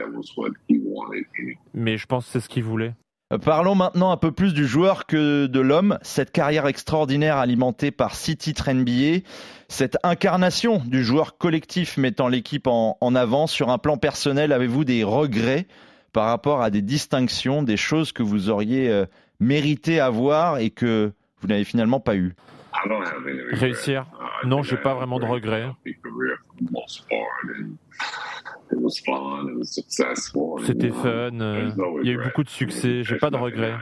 mais 1.73 1.97
je 1.97 2.05
pense 2.05 2.25
que 2.25 2.31
c'est 2.31 2.39
ce 2.39 2.49
qu'il 2.49 2.63
voulait. 2.63 2.93
Euh, 3.33 3.37
Parlons 3.37 3.75
maintenant 3.75 4.11
un 4.11 4.17
peu 4.17 4.31
plus 4.31 4.53
du 4.53 4.65
joueur 4.65 5.05
que 5.05 5.45
de 5.45 5.59
l'homme. 5.59 5.99
Cette 6.01 6.31
carrière 6.31 6.67
extraordinaire 6.67 7.37
alimentée 7.37 7.91
par 7.91 8.15
six 8.15 8.37
titres 8.37 8.71
NBA, 8.71 9.23
cette 9.67 9.97
incarnation 10.03 10.81
du 10.85 11.03
joueur 11.03 11.37
collectif 11.37 11.97
mettant 11.97 12.27
l'équipe 12.27 12.65
en, 12.67 12.97
en 13.01 13.13
avant. 13.15 13.45
Sur 13.45 13.69
un 13.69 13.77
plan 13.77 13.97
personnel, 13.97 14.51
avez-vous 14.51 14.83
des 14.85 15.03
regrets 15.03 15.67
par 16.11 16.25
rapport 16.27 16.61
à 16.61 16.69
des 16.69 16.81
distinctions, 16.81 17.63
des 17.63 17.77
choses 17.77 18.11
que 18.11 18.23
vous 18.23 18.49
auriez 18.49 18.89
euh, 18.89 19.05
mérité 19.39 19.99
avoir 19.99 20.57
et 20.57 20.69
que 20.69 21.11
vous 21.41 21.47
n'avez 21.47 21.63
finalement 21.63 21.99
pas 21.99 22.15
eu 22.15 22.35
I 22.73 22.87
don't 22.87 23.01
have 23.01 23.25
any 23.27 23.41
regrets. 23.41 23.55
Réussir 23.57 24.05
Uh, 24.19 24.45
I 24.45 24.47
Non, 24.47 24.63
j'ai 24.63 24.75
I 24.75 24.81
pas 24.81 24.93
vraiment 24.93 25.19
de 25.19 25.25
regrets. 25.25 25.69
and, 29.07 29.63
C'était 30.65 30.89
fun, 30.89 31.39
euh, 31.41 31.71
il 32.03 32.07
y 32.07 32.11
a 32.11 32.13
eu 32.13 32.23
beaucoup 32.23 32.43
de 32.43 32.49
succès, 32.49 33.03
j'ai 33.03 33.17
pas 33.17 33.29
de 33.31 33.37
regrets. 33.37 33.75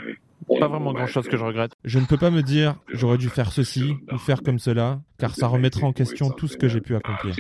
Pas 0.60 0.68
vraiment 0.68 0.94
grand 0.94 1.08
chose 1.08 1.28
que 1.28 1.36
je 1.36 1.44
regrette. 1.44 1.74
Je 1.84 2.00
ne 2.00 2.06
peux 2.06 2.18
pas 2.18 2.30
me 2.30 2.42
dire 2.42 2.76
j'aurais 2.94 3.18
dû 3.18 3.28
faire 3.30 3.52
ceci 3.52 3.96
ou 4.12 4.18
faire 4.18 4.42
comme 4.44 4.60
cela, 4.60 5.02
car 5.18 5.36
ça 5.36 5.48
remettrait 5.48 5.84
en 5.84 5.94
question 5.94 6.30
tout 6.30 6.48
ce 6.48 6.56
que 6.58 6.68
j'ai 6.70 6.80
pu 6.80 6.96
accomplir. 6.96 7.36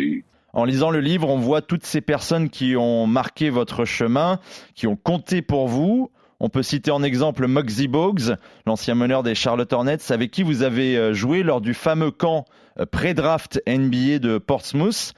En 0.53 0.65
lisant 0.65 0.89
le 0.89 0.99
livre, 0.99 1.29
on 1.29 1.37
voit 1.37 1.61
toutes 1.61 1.85
ces 1.85 2.01
personnes 2.01 2.49
qui 2.49 2.75
ont 2.75 3.05
marqué 3.05 3.49
votre 3.49 3.85
chemin, 3.85 4.39
qui 4.75 4.87
ont 4.87 4.95
compté 4.95 5.41
pour 5.41 5.67
vous. 5.67 6.11
On 6.39 6.49
peut 6.49 6.63
citer 6.63 6.91
en 6.91 7.03
exemple 7.03 7.47
Muggsy 7.47 7.87
Bogues, 7.87 8.35
l'ancien 8.65 8.95
meneur 8.95 9.23
des 9.23 9.35
Charlotte 9.35 9.71
Hornets, 9.73 10.11
avec 10.11 10.31
qui 10.31 10.43
vous 10.43 10.61
avez 10.61 10.95
euh, 10.97 11.13
joué 11.13 11.41
lors 11.41 11.61
du 11.61 11.73
fameux 11.73 12.11
camp 12.11 12.45
euh, 12.79 12.85
pré-draft 12.85 13.61
NBA 13.67 14.19
de 14.19 14.37
Portsmouth. 14.37 15.13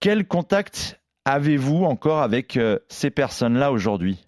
Quel 0.00 0.26
contact 0.26 1.00
avez-vous 1.24 1.84
encore 1.84 2.20
avec 2.20 2.56
euh, 2.56 2.78
ces 2.88 3.10
personnes-là 3.10 3.70
aujourd'hui? 3.70 4.26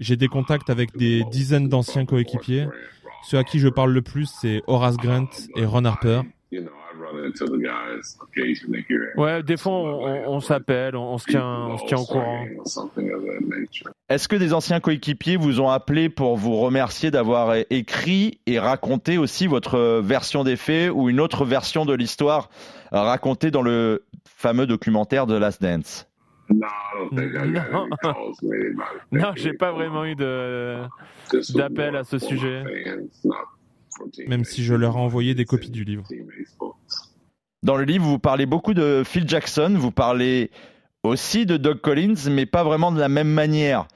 J'ai 0.00 0.16
des 0.16 0.28
contacts 0.28 0.70
avec 0.70 0.96
des 0.96 1.24
dizaines 1.24 1.68
d'anciens 1.68 2.06
coéquipiers. 2.06 2.66
Ceux 3.26 3.38
à 3.38 3.44
qui 3.44 3.58
je 3.58 3.68
parle 3.68 3.92
le 3.92 4.02
plus, 4.02 4.30
c'est 4.40 4.62
Horace 4.66 4.96
Grant 4.96 5.28
et 5.56 5.64
Ron 5.64 5.84
Harper. 5.84 6.22
Ouais, 9.16 9.42
des 9.42 9.56
fois 9.56 9.72
on, 9.72 10.40
s'appelle, 10.40 10.94
on, 10.96 11.14
on 11.14 11.18
se 11.18 11.26
tient, 11.26 11.44
on 11.44 11.78
se 11.78 11.86
tient 11.86 11.98
au 11.98 12.04
courant. 12.04 12.44
Est-ce 14.08 14.28
que 14.28 14.36
des 14.36 14.52
anciens 14.52 14.80
coéquipiers 14.80 15.36
vous 15.36 15.60
ont 15.60 15.70
appelé 15.70 16.08
pour 16.08 16.36
vous 16.36 16.56
remercier 16.56 17.10
d'avoir 17.10 17.54
écrit 17.70 18.40
et 18.46 18.58
raconté 18.58 19.18
aussi 19.18 19.46
votre 19.46 20.00
version 20.00 20.44
des 20.44 20.56
faits 20.56 20.90
ou 20.92 21.08
une 21.08 21.20
autre 21.20 21.44
version 21.44 21.84
de 21.84 21.94
l'histoire 21.94 22.50
racontée 22.92 23.50
dans 23.50 23.62
le 23.62 24.04
fameux 24.24 24.66
documentaire 24.66 25.26
de 25.26 25.34
Last 25.34 25.62
Dance? 25.62 26.06
Non. 26.50 26.66
from 28.00 28.52
anybody. 28.52 28.98
Non, 29.12 29.32
j'ai 29.36 29.52
pas 29.52 29.72
vraiment 29.72 30.04
eu 30.04 30.14
d'appel 31.54 31.96
à 31.96 32.04
ce 32.04 32.18
sujet. 32.18 32.64
Même 34.26 34.44
si 34.44 34.64
je 34.64 34.74
leur 34.74 34.96
ai 34.96 35.00
envoyé 35.00 35.34
des 35.34 35.44
copies 35.44 35.70
du 35.70 35.84
livre. 35.84 36.04
Dans 37.62 37.76
le 37.76 37.84
livre, 37.84 38.04
vous 38.04 38.18
parlez 38.18 38.46
beaucoup 38.46 38.74
de 38.74 39.02
Phil 39.04 39.28
Jackson, 39.28 39.74
vous 39.78 39.90
parlez 39.90 40.50
aussi 41.02 41.46
de 41.46 41.56
Doug 41.56 41.80
Collins, 41.80 42.30
mais 42.30 42.46
pas 42.46 42.64
vraiment 42.64 42.92
de 42.92 43.00
la 43.00 43.08
même 43.08 43.28
manière. 43.28 43.86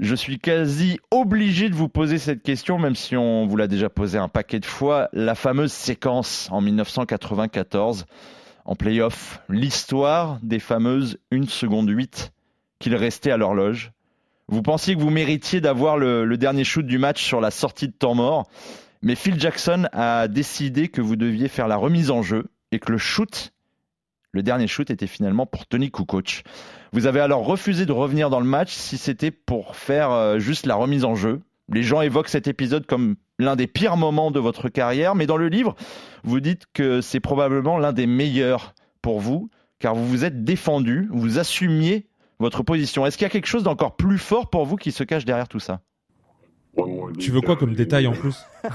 Je 0.00 0.14
suis 0.14 0.38
quasi 0.38 0.98
obligé 1.10 1.68
de 1.68 1.74
vous 1.74 1.88
poser 1.88 2.18
cette 2.18 2.42
question, 2.42 2.78
même 2.78 2.96
si 2.96 3.16
on 3.16 3.46
vous 3.46 3.56
l'a 3.56 3.68
déjà 3.68 3.88
posé 3.88 4.18
un 4.18 4.28
paquet 4.28 4.58
de 4.58 4.66
fois. 4.66 5.08
La 5.12 5.34
fameuse 5.34 5.72
séquence 5.72 6.48
en 6.50 6.60
1994 6.60 8.06
en 8.64 8.74
playoff, 8.74 9.40
l'histoire 9.48 10.38
des 10.42 10.58
fameuses 10.58 11.18
1 11.32 11.46
seconde 11.46 11.90
8 11.90 12.32
qu'il 12.78 12.94
restait 12.94 13.30
à 13.30 13.36
l'horloge. 13.36 13.92
Vous 14.48 14.62
pensiez 14.62 14.94
que 14.94 15.00
vous 15.00 15.10
méritiez 15.10 15.60
d'avoir 15.60 15.96
le, 15.96 16.36
dernier 16.36 16.64
shoot 16.64 16.84
du 16.84 16.98
match 16.98 17.22
sur 17.22 17.40
la 17.40 17.50
sortie 17.50 17.88
de 17.88 17.92
temps 17.92 18.14
mort, 18.14 18.48
mais 19.02 19.14
Phil 19.14 19.38
Jackson 19.40 19.86
a 19.92 20.28
décidé 20.28 20.88
que 20.88 21.00
vous 21.00 21.16
deviez 21.16 21.48
faire 21.48 21.68
la 21.68 21.76
remise 21.76 22.10
en 22.10 22.22
jeu 22.22 22.46
et 22.72 22.78
que 22.78 22.92
le 22.92 22.98
shoot, 22.98 23.52
le 24.32 24.42
dernier 24.42 24.66
shoot, 24.66 24.90
était 24.90 25.06
finalement 25.06 25.46
pour 25.46 25.66
Tony 25.66 25.90
Kukoc. 25.90 26.42
Vous 26.92 27.06
avez 27.06 27.20
alors 27.20 27.44
refusé 27.44 27.86
de 27.86 27.92
revenir 27.92 28.30
dans 28.30 28.40
le 28.40 28.46
match 28.46 28.72
si 28.72 28.98
c'était 28.98 29.30
pour 29.30 29.76
faire 29.76 30.10
euh, 30.10 30.38
juste 30.38 30.66
la 30.66 30.74
remise 30.74 31.04
en 31.04 31.14
jeu. 31.14 31.40
Les 31.72 31.82
gens 31.82 32.02
évoquent 32.02 32.28
cet 32.28 32.46
épisode 32.46 32.86
comme 32.86 33.16
l'un 33.38 33.56
des 33.56 33.66
pires 33.66 33.96
moments 33.96 34.30
de 34.30 34.40
votre 34.40 34.68
carrière, 34.68 35.14
mais 35.14 35.26
dans 35.26 35.36
le 35.36 35.48
livre, 35.48 35.74
vous 36.22 36.40
dites 36.40 36.64
que 36.72 37.00
c'est 37.00 37.20
probablement 37.20 37.78
l'un 37.78 37.92
des 37.92 38.06
meilleurs 38.06 38.74
pour 39.02 39.20
vous, 39.20 39.50
car 39.78 39.94
vous 39.94 40.06
vous 40.06 40.24
êtes 40.24 40.44
défendu, 40.44 41.08
vous 41.10 41.38
assumiez 41.38 42.06
votre 42.38 42.62
position. 42.62 43.06
Est-ce 43.06 43.16
qu'il 43.18 43.24
y 43.24 43.26
a 43.26 43.30
quelque 43.30 43.46
chose 43.46 43.64
d'encore 43.64 43.96
plus 43.96 44.18
fort 44.18 44.50
pour 44.50 44.64
vous 44.64 44.76
qui 44.76 44.92
se 44.92 45.04
cache 45.04 45.24
derrière 45.24 45.48
tout 45.48 45.60
ça? 45.60 45.80
Tu 47.18 47.30
veux 47.30 47.40
quoi 47.40 47.56
comme 47.56 47.74
détail 47.74 48.06
en 48.06 48.12
plus 48.12 48.36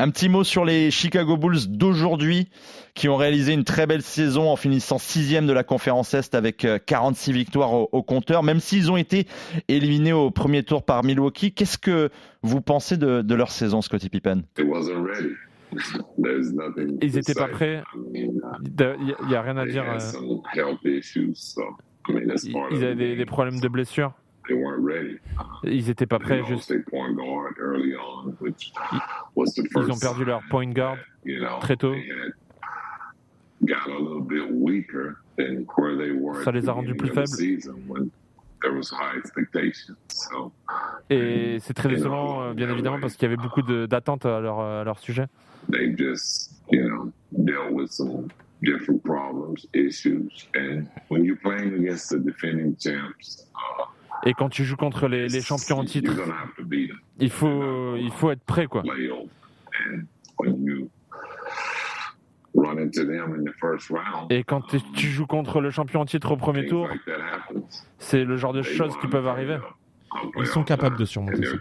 Un 0.00 0.10
petit 0.10 0.28
mot 0.28 0.44
sur 0.44 0.64
les 0.64 0.90
Chicago 0.90 1.36
Bulls 1.36 1.66
d'aujourd'hui 1.68 2.48
qui 2.94 3.08
ont 3.08 3.16
réalisé 3.16 3.52
une 3.52 3.64
très 3.64 3.86
belle 3.86 4.02
saison 4.02 4.50
en 4.50 4.56
finissant 4.56 4.98
sixième 4.98 5.46
de 5.46 5.52
la 5.52 5.64
conférence 5.64 6.14
Est 6.14 6.34
avec 6.34 6.64
euh, 6.64 6.78
46 6.84 7.32
victoires 7.32 7.72
au, 7.72 7.88
au 7.92 8.02
compteur, 8.02 8.42
même 8.42 8.60
s'ils 8.60 8.90
ont 8.90 8.96
été 8.96 9.26
éliminés 9.68 10.12
au 10.12 10.30
premier 10.30 10.62
tour 10.62 10.84
par 10.84 11.04
Milwaukee. 11.04 11.52
Qu'est-ce 11.52 11.78
que 11.78 12.10
vous 12.42 12.60
pensez 12.60 12.96
de, 12.96 13.22
de 13.22 13.34
leur 13.34 13.50
saison, 13.50 13.82
Scottie 13.82 14.08
Pippen? 14.08 14.42
Ils 17.02 17.12
to 17.12 17.18
étaient 17.18 17.34
pas 17.34 17.48
prêts. 17.48 17.82
Il 18.14 18.30
n'y 19.28 19.34
a 19.34 19.42
rien 19.42 19.56
à 19.56 19.66
dire. 19.66 19.82
euh, 19.84 19.88
Ils 22.70 22.84
avaient 22.84 22.94
des, 22.94 23.16
des 23.16 23.26
problèmes 23.26 23.60
de 23.60 23.68
blessure. 23.68 24.12
They 24.46 24.54
weren't 24.54 24.84
ready. 24.84 25.18
Ils 25.64 25.88
étaient 25.88 26.06
pas 26.06 26.18
prêts. 26.18 26.42
Juste, 26.44 26.70
ils 26.70 26.84
ont 29.90 29.98
perdu 29.98 30.24
leur 30.24 30.42
point 30.50 30.70
guard. 30.70 30.96
très 31.60 31.76
tôt. 31.76 31.94
Ça 36.44 36.52
les 36.52 36.68
a 36.68 36.72
rendus 36.72 36.94
plus. 36.94 37.10
So 40.08 40.52
Et 41.10 41.58
c'est 41.60 41.74
très 41.74 41.88
décevant, 41.88 42.42
euh, 42.42 42.54
bien 42.54 42.70
évidemment, 42.70 42.98
parce 43.00 43.16
qu'il 43.16 43.28
y 43.28 43.32
avait 43.32 43.42
beaucoup 43.42 43.62
d'attentes 43.62 44.26
à 44.26 44.40
leur, 44.40 44.60
à 44.60 44.84
leur 44.84 44.98
sujet. 44.98 45.26
they 45.68 45.88
just, 45.88 46.52
you 46.70 46.88
know, 46.88 47.12
dealt 47.44 47.72
with 47.72 47.92
some 47.92 48.30
different 48.62 49.02
problems, 49.04 49.66
issues, 49.72 50.46
and 50.54 50.88
when 51.08 51.24
you're 51.24 51.36
playing 51.36 51.74
against 51.74 52.10
the 52.10 52.18
defending 52.18 52.76
champs, 52.76 53.46
Et 54.26 54.32
quand 54.34 54.48
tu 54.48 54.64
joues 54.64 54.76
contre 54.76 55.06
les, 55.08 55.28
les 55.28 55.40
champions 55.42 55.78
en 55.80 55.84
titre, 55.84 56.12
il 57.18 57.30
faut, 57.30 57.96
il 57.96 58.10
faut 58.10 58.30
être 58.30 58.44
prêt, 58.44 58.66
quoi. 58.66 58.82
play 58.82 59.08
over. 59.10 59.28
And 59.90 60.02
when 60.38 60.64
you 60.64 60.90
run 62.54 62.78
into 62.78 63.04
them 63.04 63.34
in 63.38 63.44
the 63.44 63.54
first 63.60 63.90
round, 63.90 64.30
Et 64.30 64.44
quand 64.44 64.62
tu- 64.94 65.06
joues 65.08 65.26
contre 65.26 65.60
le 65.60 65.70
champion 65.70 66.00
en 66.00 66.06
titre 66.06 66.30
au 66.32 66.36
premier 66.36 66.60
things 66.62 66.70
tour, 66.70 66.88
c'est 67.98 68.24
le 68.24 68.36
genre 68.36 68.52
de 68.52 68.62
They 68.62 68.72
choses 68.76 68.96
qui 69.00 69.08
peuvent 69.08 69.26
arriver. 69.26 69.58
Ils 70.38 70.46
sont 70.46 70.62
capables 70.62 70.96
de 70.96 71.04
surmonter 71.04 71.44
ça. 71.44 71.56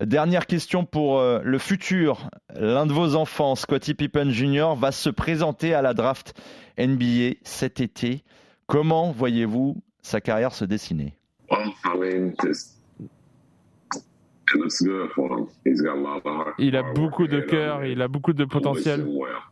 Dernière 0.00 0.46
question 0.46 0.84
pour 0.84 1.18
euh, 1.18 1.40
le 1.42 1.58
futur. 1.58 2.30
L'un 2.54 2.86
de 2.86 2.92
vos 2.92 3.16
enfants, 3.16 3.56
Scottie 3.56 3.94
Pippen 3.94 4.30
Jr., 4.30 4.74
va 4.76 4.92
se 4.92 5.10
présenter 5.10 5.74
à 5.74 5.82
la 5.82 5.92
draft 5.92 6.40
NBA 6.78 7.34
cet 7.42 7.80
été. 7.80 8.22
Comment 8.66 9.10
voyez-vous 9.10 9.82
sa 10.02 10.20
carrière 10.20 10.52
se 10.54 10.64
dessiner? 10.64 11.14
Well, 11.50 11.72
I 11.84 11.96
mean, 11.96 12.34
just 12.42 12.76
it 13.10 14.58
looks 14.58 14.80
good 14.80 15.10
for 15.14 15.38
him. 15.38 15.48
He's 15.64 15.80
got 15.80 15.96
a 15.96 16.00
lot 16.00 16.18
of 16.18 16.24
heart. 16.24 16.54
Il 16.58 16.76
a 16.76 16.82
beaucoup 16.82 17.26
de 17.26 17.40
cœur, 17.40 17.84
il 17.84 18.02
a 18.02 18.08
beaucoup 18.08 18.32
de 18.32 18.44
potentiel. 18.44 19.00
him 19.00 19.16
well. 19.16 19.42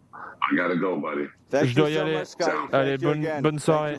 I 0.51 0.57
gotta 0.57 0.77
go, 0.77 0.97
buddy. 0.97 1.29
Je 1.53 1.75
dois 1.75 1.91
y 1.91 1.97
aller. 1.97 2.23
Allez, 2.73 2.99
bonne, 2.99 3.27
bonne 3.41 3.59
soirée. 3.59 3.99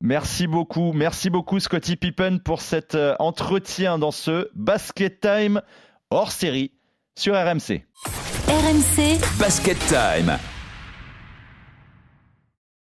Merci 0.00 0.46
beaucoup, 0.46 0.92
merci 0.92 1.30
beaucoup 1.30 1.60
Scottie 1.60 1.96
Pippen 1.96 2.38
pour 2.38 2.60
cet 2.60 2.94
euh, 2.94 3.14
entretien 3.18 3.98
dans 3.98 4.10
ce 4.10 4.50
Basket 4.54 5.18
Time 5.18 5.62
hors 6.10 6.30
série 6.30 6.72
sur 7.16 7.34
RMC. 7.34 7.86
RMC 8.48 9.18
Basket 9.38 9.78
Time. 9.88 10.36